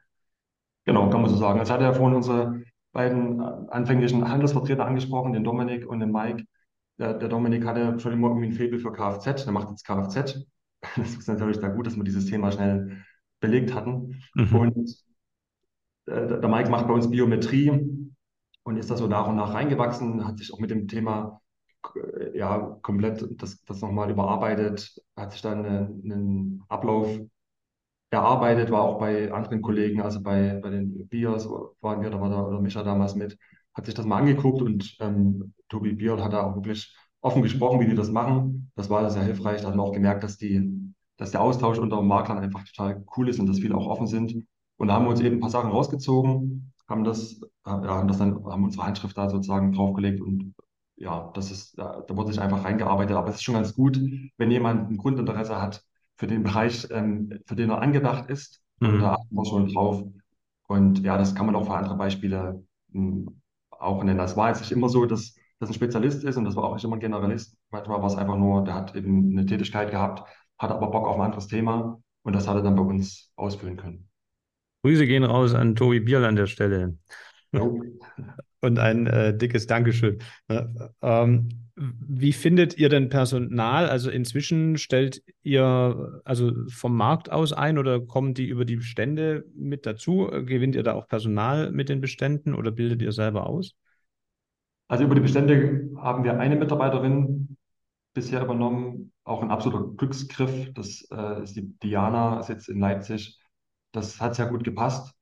[0.84, 1.58] Genau, kann man so sagen.
[1.58, 2.62] Jetzt hat er vorhin unsere
[2.92, 6.44] beiden anfänglichen Handelsvertreter angesprochen, den Dominik und den Mike.
[6.98, 10.46] Der, der Dominik hatte schon immer irgendwie ein Faible für Kfz, der macht jetzt Kfz
[10.96, 13.04] das ist natürlich da gut, dass wir dieses Thema schnell
[13.40, 14.22] belegt hatten.
[14.34, 14.56] Mhm.
[14.56, 15.04] Und
[16.06, 17.70] äh, der Mike macht bei uns Biometrie
[18.62, 21.47] und ist da so nach und nach reingewachsen, hat sich auch mit dem Thema äh,
[22.34, 27.08] ja komplett das, das nochmal überarbeitet, hat sich dann einen, Ablauf
[28.10, 31.48] erarbeitet, war auch bei anderen Kollegen, also bei, bei den Biers
[31.80, 33.38] waren wir, da war der, der Micha damals mit,
[33.74, 37.80] hat sich das mal angeguckt und ähm, Tobi Bier hat da auch wirklich offen gesprochen,
[37.80, 38.70] wie die das machen.
[38.74, 39.62] Das war sehr hilfreich.
[39.62, 43.28] Da haben wir auch gemerkt, dass die, dass der Austausch unter Maklern einfach total cool
[43.28, 44.46] ist und dass viele auch offen sind.
[44.76, 48.08] Und da haben wir uns eben ein paar Sachen rausgezogen, haben das, äh, ja, haben
[48.08, 50.54] das dann, haben unsere Handschrift da sozusagen draufgelegt und
[50.98, 53.16] ja, das ist, da, da wurde sich einfach reingearbeitet.
[53.16, 54.00] Aber es ist schon ganz gut,
[54.37, 55.84] wenn jemand ein Grundinteresse hat
[56.16, 58.61] für den Bereich, ähm, für den er angedacht ist.
[58.80, 59.00] Mhm.
[59.00, 60.04] Da achten wir schon drauf.
[60.66, 62.62] Und ja, das kann man auch für andere Beispiele
[62.94, 64.18] ähm, auch nennen.
[64.18, 66.74] Das war jetzt nicht immer so, dass das ein Spezialist ist und das war auch
[66.74, 67.56] nicht immer ein Generalist.
[67.70, 71.16] Manchmal war es einfach nur, der hat eben eine Tätigkeit gehabt, hat aber Bock auf
[71.16, 74.08] ein anderes Thema und das hat er dann bei uns ausfüllen können.
[74.82, 76.96] Grüße gehen raus an Tobi Bierl an der Stelle.
[77.52, 77.82] Jo.
[78.61, 80.18] Und ein äh, dickes Dankeschön.
[81.01, 83.88] Ähm, wie findet ihr denn Personal?
[83.88, 89.44] Also inzwischen stellt ihr also vom Markt aus ein oder kommen die über die Bestände
[89.55, 90.29] mit dazu?
[90.44, 93.75] Gewinnt ihr da auch Personal mit den Beständen oder bildet ihr selber aus?
[94.88, 97.57] Also über die Bestände haben wir eine Mitarbeiterin
[98.14, 99.12] bisher übernommen.
[99.23, 100.73] Auch ein absoluter Glücksgriff.
[100.73, 103.38] Das äh, ist die Diana, ist jetzt in Leipzig.
[103.92, 105.14] Das hat sehr gut gepasst.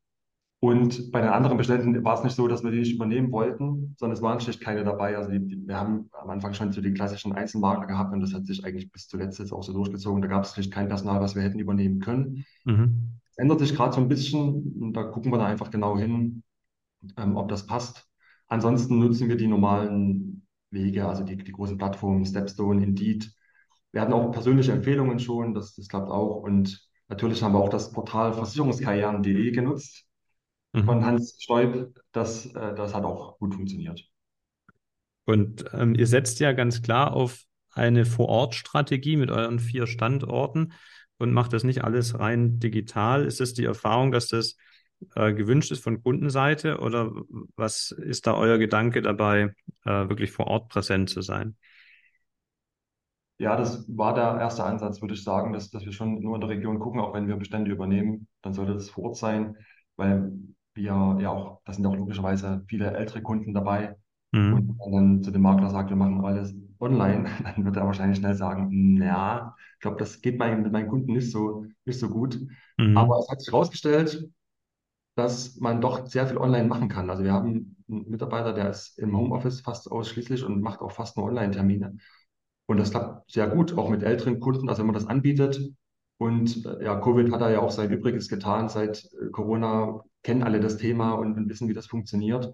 [0.61, 3.95] Und bei den anderen Beständen war es nicht so, dass wir die nicht übernehmen wollten,
[3.99, 5.17] sondern es waren schlicht keine dabei.
[5.17, 8.33] Also die, die, wir haben am Anfang schon so die klassischen Einzelmakler gehabt und das
[8.33, 10.23] hat sich eigentlich bis zuletzt jetzt auch so durchgezogen.
[10.23, 12.47] Da gab es schlicht kein Personal, was wir hätten übernehmen können.
[12.65, 13.19] Mhm.
[13.37, 16.43] Ändert sich gerade so ein bisschen und da gucken wir da einfach genau hin,
[17.19, 18.09] ähm, ob das passt.
[18.49, 23.31] Ansonsten nutzen wir die normalen Wege, also die, die großen Plattformen, Stepstone, Indeed.
[23.93, 26.37] Wir hatten auch persönliche Empfehlungen schon, das, das klappt auch.
[26.37, 30.06] Und natürlich haben wir auch das Portal versicherungskarrieren.de genutzt
[30.73, 30.85] mhm.
[30.85, 31.95] von Hans Stoib.
[32.13, 34.09] Das, äh, das hat auch gut funktioniert.
[35.25, 40.73] Und ähm, ihr setzt ja ganz klar auf eine Vor-Ort-Strategie mit euren vier Standorten
[41.19, 43.25] und macht das nicht alles rein digital.
[43.25, 44.57] Ist es die Erfahrung, dass das
[45.15, 47.13] äh, gewünscht ist von Kundenseite oder
[47.57, 51.57] was ist da euer Gedanke dabei, äh, wirklich vor Ort präsent zu sein?
[53.39, 56.41] Ja, das war der erste Ansatz, würde ich sagen, dass, dass wir schon nur in
[56.41, 59.57] der Region gucken, auch wenn wir Bestände übernehmen, dann sollte das vor Ort sein,
[59.97, 60.33] weil
[60.77, 63.97] wir ja auch, da sind ja auch logischerweise viele ältere Kunden dabei.
[64.33, 64.55] Mhm.
[64.55, 68.19] Und wenn dann zu dem Makler sagt, wir machen alles online, dann wird er wahrscheinlich
[68.19, 72.09] schnell sagen, ja, ich glaube, das geht bei, mit meinen Kunden nicht so, nicht so
[72.09, 72.41] gut.
[72.79, 72.97] Mhm.
[72.97, 74.29] Aber es hat sich herausgestellt,
[75.17, 77.09] dass man doch sehr viel online machen kann.
[77.09, 81.17] Also wir haben einen Mitarbeiter, der ist im Homeoffice fast ausschließlich und macht auch fast
[81.17, 81.97] nur Online-Termine.
[82.67, 85.73] Und das klappt sehr gut, auch mit älteren Kunden, also wenn man das anbietet.
[86.19, 88.69] Und äh, ja, Covid hat da ja auch sein Übriges getan.
[88.69, 92.53] Seit äh, Corona kennen alle das Thema und, und wissen, wie das funktioniert.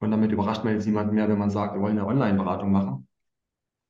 [0.00, 3.08] Und damit überrascht man jetzt niemanden mehr, wenn man sagt, wir wollen eine Online-Beratung machen.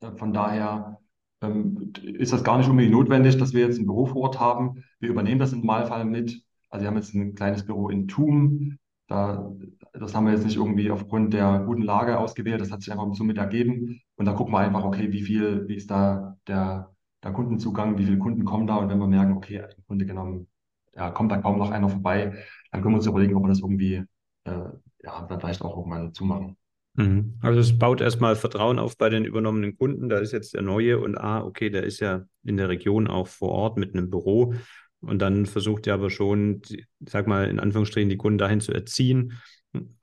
[0.01, 1.01] Äh, von daher
[1.42, 4.85] ähm, ist das gar nicht unbedingt notwendig, dass wir jetzt ein Büro vor Ort haben.
[5.01, 6.40] Wir übernehmen das im Normalfall mit.
[6.70, 8.79] Also wir haben jetzt ein kleines Büro in Thum.
[9.09, 9.51] Da,
[9.92, 12.61] das haben wir jetzt nicht irgendwie aufgrund der guten Lage ausgewählt.
[12.61, 14.01] Das hat sich einfach so mit ergeben.
[14.14, 16.94] Und da gucken wir einfach, okay, wie viel, wie ist da der,
[17.25, 18.77] der Kundenzugang, wie viele Kunden kommen da?
[18.77, 20.46] Und wenn wir merken, okay, im Grunde genommen,
[20.94, 23.61] ja, kommt da kaum noch einer vorbei, dann können wir uns überlegen, ob wir das
[23.61, 24.05] irgendwie,
[24.44, 24.64] äh,
[25.03, 26.57] ja, vielleicht auch irgendwann zumachen.
[26.94, 27.38] Mhm.
[27.40, 30.09] Also es baut erstmal Vertrauen auf bei den übernommenen Kunden.
[30.09, 33.29] Da ist jetzt der neue und ah, okay, der ist ja in der Region auch
[33.29, 34.55] vor Ort mit einem Büro.
[35.00, 36.61] Und dann versucht ihr aber schon,
[37.00, 39.40] sag mal, in Anführungsstrichen die Kunden dahin zu erziehen,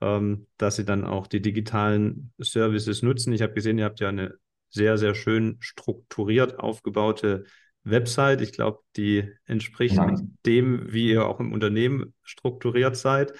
[0.00, 3.32] ähm, dass sie dann auch die digitalen Services nutzen.
[3.32, 4.34] Ich habe gesehen, ihr habt ja eine
[4.70, 7.44] sehr, sehr schön strukturiert aufgebaute
[7.90, 8.40] Website.
[8.40, 10.14] Ich glaube, die entspricht ja.
[10.46, 13.32] dem, wie ihr auch im Unternehmen strukturiert seid.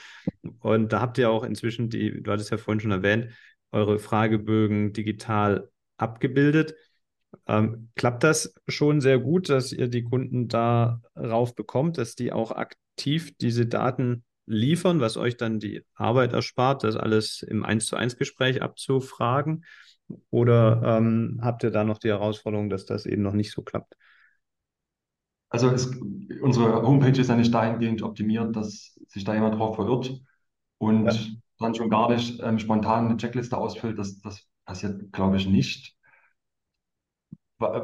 [0.60, 3.28] Und da habt ihr auch inzwischen die, du hattest ja vorhin schon erwähnt,
[3.72, 6.74] eure Fragebögen digital abgebildet.
[7.46, 12.52] Ähm, klappt das schon sehr gut, dass ihr die Kunden darauf bekommt, dass die auch
[12.52, 17.96] aktiv diese Daten liefern, was euch dann die Arbeit erspart, das alles im 1 zu
[17.96, 19.64] 1 Gespräch abzufragen?
[20.30, 23.94] Oder ähm, habt ihr da noch die Herausforderung, dass das eben noch nicht so klappt?
[25.50, 25.90] Also es,
[26.42, 30.20] unsere Homepage ist ja nicht dahingehend optimiert, dass sich da jemand drauf verirrt
[30.78, 31.30] und ja.
[31.58, 33.98] dann schon gar nicht ähm, spontan eine Checkliste ausfüllt.
[33.98, 35.96] Das, das passiert, glaube ich, nicht.
[37.60, 37.80] Äh,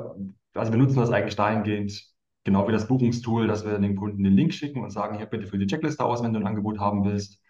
[0.54, 2.04] also wir nutzen das eigentlich dahingehend,
[2.44, 5.46] genau wie das Buchungstool, dass wir den Kunden den Link schicken und sagen, hier bitte
[5.46, 7.40] für die Checkliste aus, wenn du ein Angebot haben willst.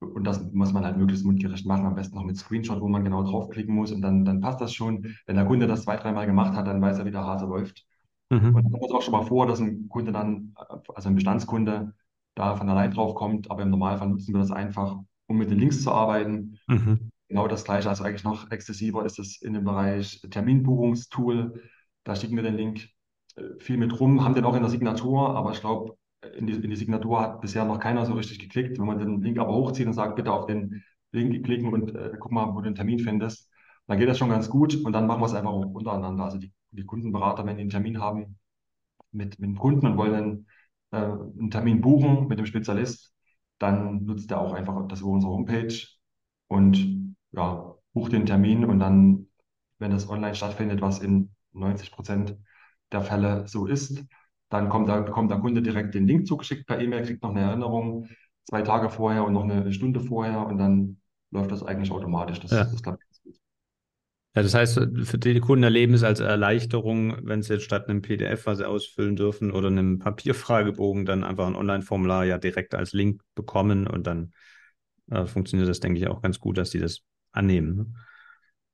[0.00, 3.04] Und das muss man halt möglichst mundgerecht machen, am besten noch mit Screenshot, wo man
[3.04, 5.14] genau draufklicken muss und dann, dann passt das schon.
[5.26, 7.84] Wenn der Kunde das zwei, dreimal gemacht hat, dann weiß er, wie der Hase läuft.
[8.30, 8.54] Mhm.
[8.54, 10.54] Und dann kommt es auch schon mal vor, dass ein Kunde dann,
[10.94, 11.94] also ein Bestandskunde,
[12.36, 15.58] da von allein drauf kommt, aber im Normalfall nutzen wir das einfach, um mit den
[15.58, 16.58] Links zu arbeiten.
[16.68, 21.62] Mhm genau das Gleiche, also eigentlich noch exzessiver ist es in dem Bereich Terminbuchungstool.
[22.04, 22.88] Da schicken wir den Link
[23.36, 25.96] äh, viel mit rum, haben den auch in der Signatur, aber ich glaube,
[26.36, 28.78] in die, in die Signatur hat bisher noch keiner so richtig geklickt.
[28.78, 32.12] Wenn man den Link aber hochzieht und sagt, bitte auf den Link klicken und äh,
[32.18, 33.49] guck mal, wo du den Termin findest,
[33.90, 36.22] dann geht das schon ganz gut und dann machen wir es einfach auch untereinander.
[36.22, 38.38] Also die, die Kundenberater, wenn die einen Termin haben
[39.10, 40.46] mit, mit dem Kunden und wollen
[40.92, 43.12] äh, einen Termin buchen mit dem Spezialist,
[43.58, 45.74] dann nutzt er auch einfach das über unsere Homepage
[46.46, 49.26] und ja, bucht den Termin und dann,
[49.80, 52.38] wenn das online stattfindet, was in 90 Prozent
[52.92, 54.04] der Fälle so ist,
[54.50, 57.40] dann kommt da, bekommt der Kunde direkt den Link zugeschickt per E-Mail, kriegt noch eine
[57.40, 58.06] Erinnerung
[58.44, 61.00] zwei Tage vorher und noch eine Stunde vorher und dann
[61.32, 62.38] läuft das eigentlich automatisch.
[62.38, 62.62] Das, ja.
[62.62, 63.09] das klappt.
[64.34, 68.00] Ja, das heißt, für die Kunden erleben es als Erleichterung, wenn sie jetzt statt einem
[68.00, 72.92] PDF, was sie ausfüllen dürfen, oder einem Papierfragebogen dann einfach ein Online-Formular ja direkt als
[72.92, 74.32] Link bekommen und dann
[75.10, 77.00] äh, funktioniert das, denke ich, auch ganz gut, dass die das
[77.32, 77.76] annehmen.
[77.76, 77.86] Ne?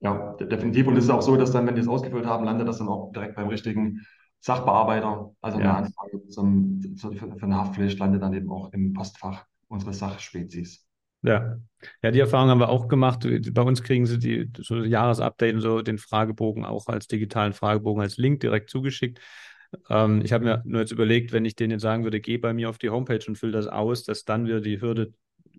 [0.00, 0.86] Ja, definitiv.
[0.86, 2.88] Und es ist auch so, dass dann, wenn die es ausgefüllt haben, landet das dann
[2.88, 4.06] auch direkt beim richtigen
[4.40, 5.34] Sachbearbeiter.
[5.40, 5.76] Also eine ja.
[5.76, 10.85] Anfrage zum, für eine Haftpflicht landet dann eben auch im Postfach unseres Sachspezies.
[11.26, 11.56] Ja.
[12.02, 13.26] Ja, die Erfahrung haben wir auch gemacht.
[13.52, 18.00] Bei uns kriegen sie die so Jahresupdate und so den Fragebogen auch als digitalen Fragebogen
[18.00, 19.20] als Link direkt zugeschickt.
[19.90, 22.52] Ähm, ich habe mir nur jetzt überlegt, wenn ich denen jetzt sagen würde, geh bei
[22.54, 25.12] mir auf die Homepage und füll das aus, dass dann wieder die Hürde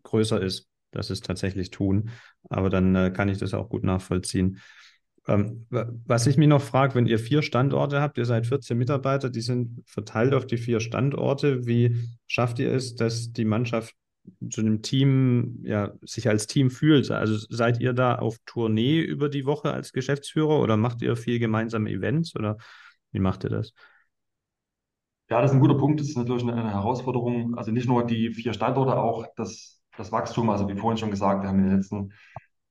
[0.03, 2.09] größer ist, dass es tatsächlich tun.
[2.49, 4.59] Aber dann äh, kann ich das auch gut nachvollziehen.
[5.27, 9.29] Ähm, was ich mich noch frage, wenn ihr vier Standorte habt, ihr seid 14 Mitarbeiter,
[9.29, 11.67] die sind verteilt auf die vier Standorte.
[11.67, 13.93] Wie schafft ihr es, dass die Mannschaft
[14.49, 17.09] zu einem Team, ja, sich als Team fühlt?
[17.11, 21.39] Also seid ihr da auf Tournee über die Woche als Geschäftsführer oder macht ihr viel
[21.39, 22.57] gemeinsame Events oder
[23.11, 23.73] wie macht ihr das?
[25.29, 25.99] Ja, das ist ein guter Punkt.
[25.99, 27.55] Das ist natürlich eine, eine Herausforderung.
[27.57, 30.49] Also nicht nur die vier Standorte, auch das, das Wachstum.
[30.49, 32.13] Also wie vorhin schon gesagt, wir haben in den letzten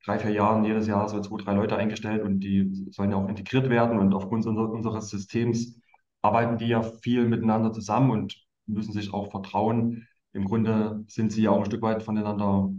[0.05, 3.29] drei, vier Jahren jedes Jahr so zwei, drei Leute eingestellt und die sollen ja auch
[3.29, 3.99] integriert werden.
[3.99, 5.81] Und aufgrund unser, unseres Systems
[6.23, 10.09] arbeiten die ja viel miteinander zusammen und müssen sich auch vertrauen.
[10.37, 12.71] Im Grunde sind sie ja auch ein Stück weit voneinander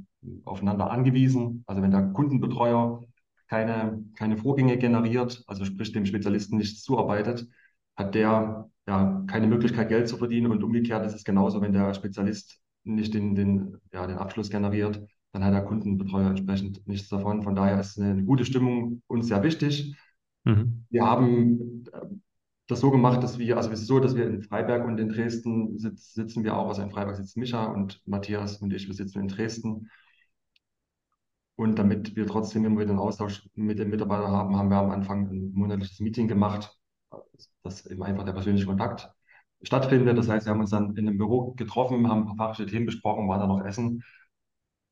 [0.45, 1.63] aufeinander angewiesen.
[1.67, 3.03] Also wenn der Kundenbetreuer
[3.47, 7.47] keine, keine Vorgänge generiert, also sprich dem Spezialisten nichts zuarbeitet,
[7.95, 10.51] hat der ja keine Möglichkeit, Geld zu verdienen.
[10.51, 15.01] Und umgekehrt ist es genauso, wenn der Spezialist nicht den, den, ja, den Abschluss generiert,
[15.31, 17.41] dann hat der Kundenbetreuer entsprechend nichts davon.
[17.41, 19.95] Von daher ist eine gute Stimmung uns sehr wichtig.
[20.43, 20.85] Mhm.
[20.89, 21.85] Wir haben
[22.67, 25.09] das so gemacht, dass wir, also es ist so, dass wir in Freiberg und in
[25.09, 28.93] Dresden sitz, sitzen wir auch, also in Freiberg sitzt Micha und Matthias und ich, wir
[28.93, 29.89] sitzen in Dresden.
[31.55, 34.91] Und damit wir trotzdem immer wieder einen Austausch mit den Mitarbeitern haben, haben wir am
[34.91, 36.77] Anfang ein monatliches Meeting gemacht,
[37.63, 39.09] dass eben einfach der persönliche Kontakt
[39.63, 40.17] stattfindet.
[40.17, 42.85] Das heißt, wir haben uns dann in einem Büro getroffen, haben ein paar fachliche Themen
[42.85, 44.03] besprochen, waren dann noch essen.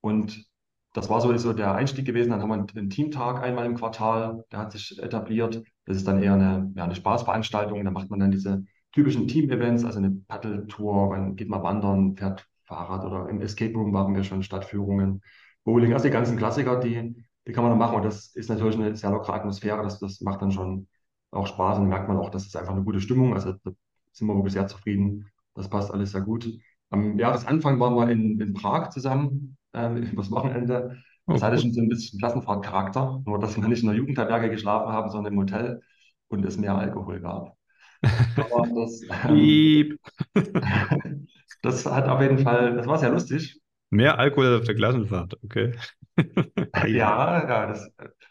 [0.02, 0.46] Und
[0.94, 2.32] das war so, der Einstieg gewesen.
[2.32, 5.62] Dann haben wir einen Teamtag einmal im Quartal, der hat sich etabliert.
[5.86, 7.84] Das ist dann eher eine, ja, eine Spaßveranstaltung.
[7.84, 12.48] Da macht man dann diese typischen Team-Events, also eine Paddle-Tour, man geht mal wandern, fährt
[12.64, 15.22] Fahrrad oder im Escape Room machen wir schon Stadtführungen,
[15.64, 17.16] Bowling, also die ganzen Klassiker, die,
[17.48, 17.96] die kann man dann machen.
[17.98, 19.82] Und das ist natürlich eine sehr lockere Atmosphäre.
[19.84, 20.88] Das, das macht dann schon
[21.32, 23.34] auch Spaß und merkt man auch, das ist einfach eine gute Stimmung.
[23.34, 23.72] Also da
[24.12, 25.30] sind wir wirklich sehr zufrieden.
[25.54, 26.48] Das passt alles sehr gut.
[26.90, 30.98] Am Jahresanfang waren wir in, in Prag zusammen äh, übers Wochenende.
[31.28, 34.50] Das oh, hatte schon so ein bisschen Klassenfahrtcharakter, nur dass wir nicht in der Jugendherberge
[34.50, 35.82] geschlafen haben, sondern im Hotel
[36.28, 37.58] und es mehr Alkohol gab.
[38.02, 39.98] Aber das, ähm,
[41.64, 43.60] das hat auf jeden Fall, das war sehr lustig.
[43.90, 45.74] Mehr Alkohol als auf der Klassenfahrt, okay.
[46.86, 47.90] ja, ja, das,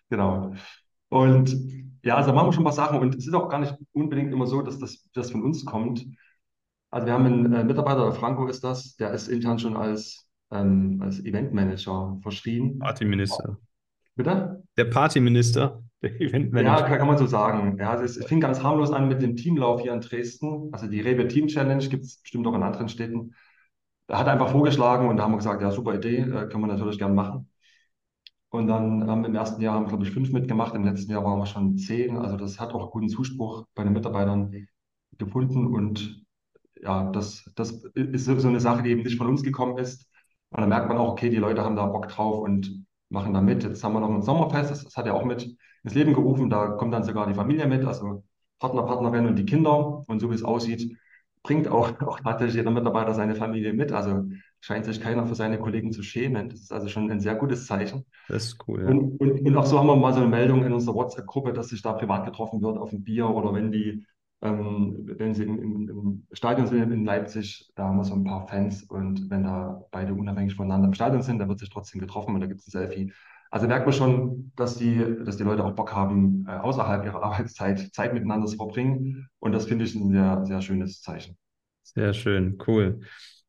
[0.08, 0.54] genau.
[1.08, 1.56] Und
[2.02, 4.32] ja, also machen wir schon ein paar Sachen und es ist auch gar nicht unbedingt
[4.32, 6.06] immer so, dass das, das von uns kommt.
[6.90, 10.23] Also wir haben einen äh, Mitarbeiter, der Franco ist das, der ist intern schon als,
[10.50, 12.78] ähm, als Eventmanager verschrien.
[12.78, 13.58] Partyminister.
[14.16, 14.62] Bitte?
[14.76, 16.80] Der Partyminister, der Eventmanager.
[16.80, 17.78] Ja, kann, kann man so sagen.
[17.78, 20.68] Ja, also es, fing ganz harmlos an mit dem Teamlauf hier in Dresden.
[20.72, 23.34] Also die Rewe Team Challenge gibt es bestimmt auch in anderen Städten.
[24.06, 26.66] Er hat einfach vorgeschlagen und da haben wir gesagt, ja, super Idee, äh, können wir
[26.66, 27.48] natürlich gern machen.
[28.50, 31.40] Und dann ähm, im ersten Jahr haben, glaube ich, fünf mitgemacht, im letzten Jahr waren
[31.40, 32.16] wir schon zehn.
[32.16, 34.68] Also das hat auch guten Zuspruch bei den Mitarbeitern
[35.18, 35.66] gefunden.
[35.66, 36.24] Und
[36.80, 40.08] ja, das, das ist so eine Sache, die eben nicht von uns gekommen ist.
[40.54, 43.40] Und dann merkt man auch, okay, die Leute haben da Bock drauf und machen da
[43.40, 43.64] mit.
[43.64, 46.48] Jetzt haben wir noch ein Sommerfest, das, das hat er auch mit ins Leben gerufen.
[46.48, 48.22] Da kommt dann sogar die Familie mit, also
[48.60, 50.04] Partner, Partnerin und die Kinder.
[50.06, 50.96] Und so wie es aussieht,
[51.42, 53.90] bringt auch, auch tatsächlich jeder Mitarbeiter seine Familie mit.
[53.90, 54.26] Also
[54.60, 56.50] scheint sich keiner für seine Kollegen zu schämen.
[56.50, 58.04] Das ist also schon ein sehr gutes Zeichen.
[58.28, 58.82] Das ist cool.
[58.82, 58.90] Ja.
[58.90, 61.70] Und, und, und auch so haben wir mal so eine Meldung in unserer WhatsApp-Gruppe, dass
[61.70, 64.06] sich da privat getroffen wird auf ein Bier oder wenn die,
[64.44, 68.24] ähm, wenn sie in, in, im Stadion sind in Leipzig, da haben wir so ein
[68.24, 72.00] paar Fans und wenn da beide unabhängig voneinander im Stadion sind, da wird sich trotzdem
[72.00, 73.12] getroffen und da gibt es ein Selfie.
[73.50, 77.22] Also merkt man schon, dass die, dass die Leute auch Bock haben, äh, außerhalb ihrer
[77.24, 79.28] Arbeitszeit Zeit miteinander zu verbringen.
[79.38, 81.38] Und das finde ich ein sehr, sehr schönes Zeichen.
[81.82, 83.00] Sehr schön, cool.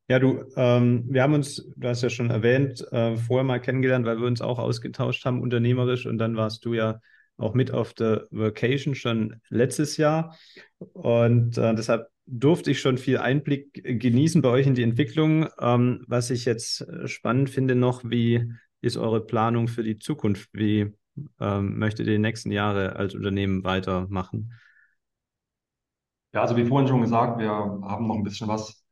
[0.08, 4.06] Ja, du, ähm, wir haben uns, du hast ja schon erwähnt, äh, vorher mal kennengelernt,
[4.06, 6.06] weil wir uns auch ausgetauscht haben, unternehmerisch.
[6.06, 7.02] Und dann warst du ja
[7.38, 10.38] auch mit auf der Vacation schon letztes Jahr.
[10.94, 15.48] Und äh, deshalb durfte ich schon viel Einblick genießen bei euch in die Entwicklung.
[15.60, 20.50] Ähm, was ich jetzt spannend finde noch, wie ist eure Planung für die Zukunft?
[20.54, 20.94] Wie
[21.40, 24.54] ähm, möchtet ihr die nächsten Jahre als Unternehmen weitermachen?
[26.34, 28.86] Ja, also wie vorhin schon gesagt, wir haben noch ein bisschen was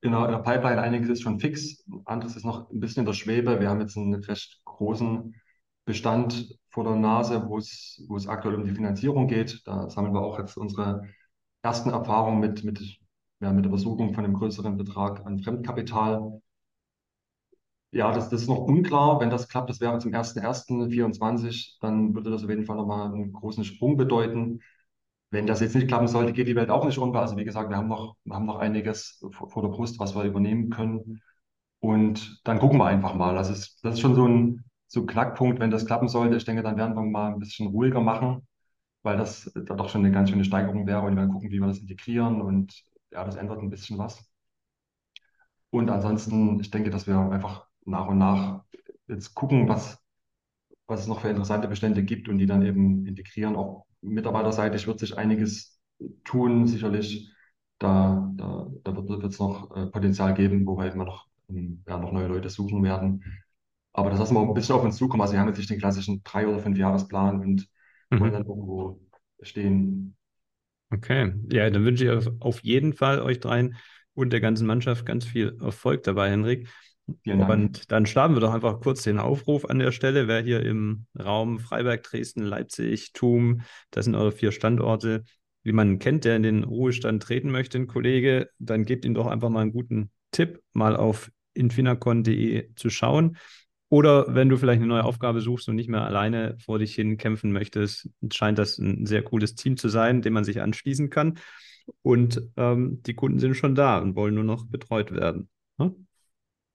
[0.00, 0.80] in der, in der Pipeline.
[0.80, 3.60] Einiges ist schon fix, anderes ist noch ein bisschen in der Schwebe.
[3.60, 5.34] Wir haben jetzt einen recht großen
[5.86, 9.62] Bestand vor der Nase, wo es, wo es aktuell um die Finanzierung geht.
[9.66, 11.02] Da sammeln wir auch jetzt unsere
[11.62, 12.98] ersten Erfahrungen mit, mit,
[13.40, 16.40] ja, mit der Versuchung von einem größeren Betrag an Fremdkapital.
[17.92, 19.20] Ja, das, das ist noch unklar.
[19.20, 23.32] Wenn das klappt, das wäre zum 1.1.24, dann würde das auf jeden Fall nochmal einen
[23.32, 24.60] großen Sprung bedeuten.
[25.30, 27.20] Wenn das jetzt nicht klappen sollte, geht die Welt auch nicht unter.
[27.20, 30.14] Also wie gesagt, wir haben noch, wir haben noch einiges vor, vor der Brust, was
[30.14, 31.22] wir übernehmen können.
[31.80, 33.36] Und dann gucken wir einfach mal.
[33.38, 34.64] Also es, das ist schon so ein,
[34.96, 36.36] so Knackpunkt, wenn das klappen sollte.
[36.36, 38.46] Ich denke, dann werden wir mal ein bisschen ruhiger machen,
[39.02, 41.02] weil das da doch schon eine ganz schöne Steigerung wäre.
[41.02, 42.40] Und wir werden gucken, wie wir das integrieren.
[42.42, 42.74] Und
[43.12, 44.24] ja, das ändert ein bisschen was.
[45.70, 48.64] Und ansonsten, ich denke, dass wir einfach nach und nach
[49.08, 49.98] jetzt gucken, was,
[50.86, 53.56] was es noch für interessante Bestände gibt und die dann eben integrieren.
[53.56, 55.80] Auch mitarbeiterseitig wird sich einiges
[56.24, 57.32] tun, sicherlich.
[57.78, 62.12] Da, da, da wird es noch äh, Potenzial geben, wo wir noch, ähm, ja, noch
[62.12, 63.22] neue Leute suchen werden.
[63.96, 65.22] Aber das lassen wir ein bisschen auf uns zukommen.
[65.22, 67.68] Also wir haben jetzt nicht den klassischen drei- oder fünf Jahresplan und
[68.16, 68.46] wollen dann Mhm.
[68.46, 69.00] irgendwo
[69.42, 70.16] stehen.
[70.92, 73.76] Okay, ja, dann wünsche ich auf auf jeden Fall euch dreien
[74.14, 76.68] und der ganzen Mannschaft ganz viel Erfolg dabei, Henrik.
[77.24, 77.58] Vielen Dank.
[77.58, 80.28] Und dann starten wir doch einfach kurz den Aufruf an der Stelle.
[80.28, 85.24] Wer hier im Raum Freiberg, Dresden, Leipzig, Thum, das sind eure vier Standorte,
[85.64, 89.26] wie man kennt, der in den Ruhestand treten möchte, ein Kollege, dann gebt ihm doch
[89.26, 93.36] einfach mal einen guten Tipp, mal auf infinacon.de zu schauen.
[93.88, 97.18] Oder wenn du vielleicht eine neue Aufgabe suchst und nicht mehr alleine vor dich hin
[97.18, 101.38] kämpfen möchtest, scheint das ein sehr cooles Team zu sein, dem man sich anschließen kann.
[102.02, 105.48] Und ähm, die Kunden sind schon da und wollen nur noch betreut werden.
[105.78, 105.94] Ne?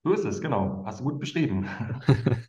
[0.04, 0.84] So ist es, genau.
[0.86, 1.68] Hast du gut beschrieben.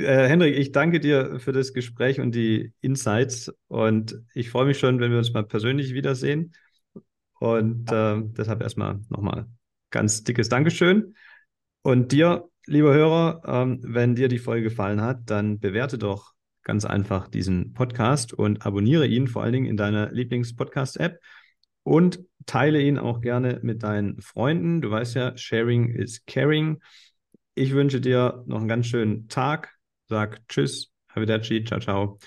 [0.00, 3.52] Äh, Henrik, ich danke dir für das Gespräch und die Insights.
[3.66, 6.52] Und ich freue mich schon, wenn wir uns mal persönlich wiedersehen.
[7.40, 9.48] Und äh, deshalb erstmal nochmal
[9.90, 11.14] ganz dickes Dankeschön.
[11.82, 16.84] Und dir, lieber Hörer, ähm, wenn dir die Folge gefallen hat, dann bewerte doch ganz
[16.84, 21.18] einfach diesen Podcast und abonniere ihn vor allen Dingen in deiner Lieblings-Podcast-App
[21.82, 24.82] und teile ihn auch gerne mit deinen Freunden.
[24.82, 26.80] Du weißt ja, Sharing is Caring.
[27.54, 29.74] Ich wünsche dir noch einen ganz schönen Tag.
[30.08, 32.18] Sag Tschüss, Arrivederci, ciao, ciao.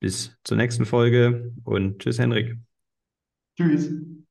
[0.00, 2.56] Bis zur nächsten Folge und Tschüss, Henrik.
[3.56, 4.16] tschüss.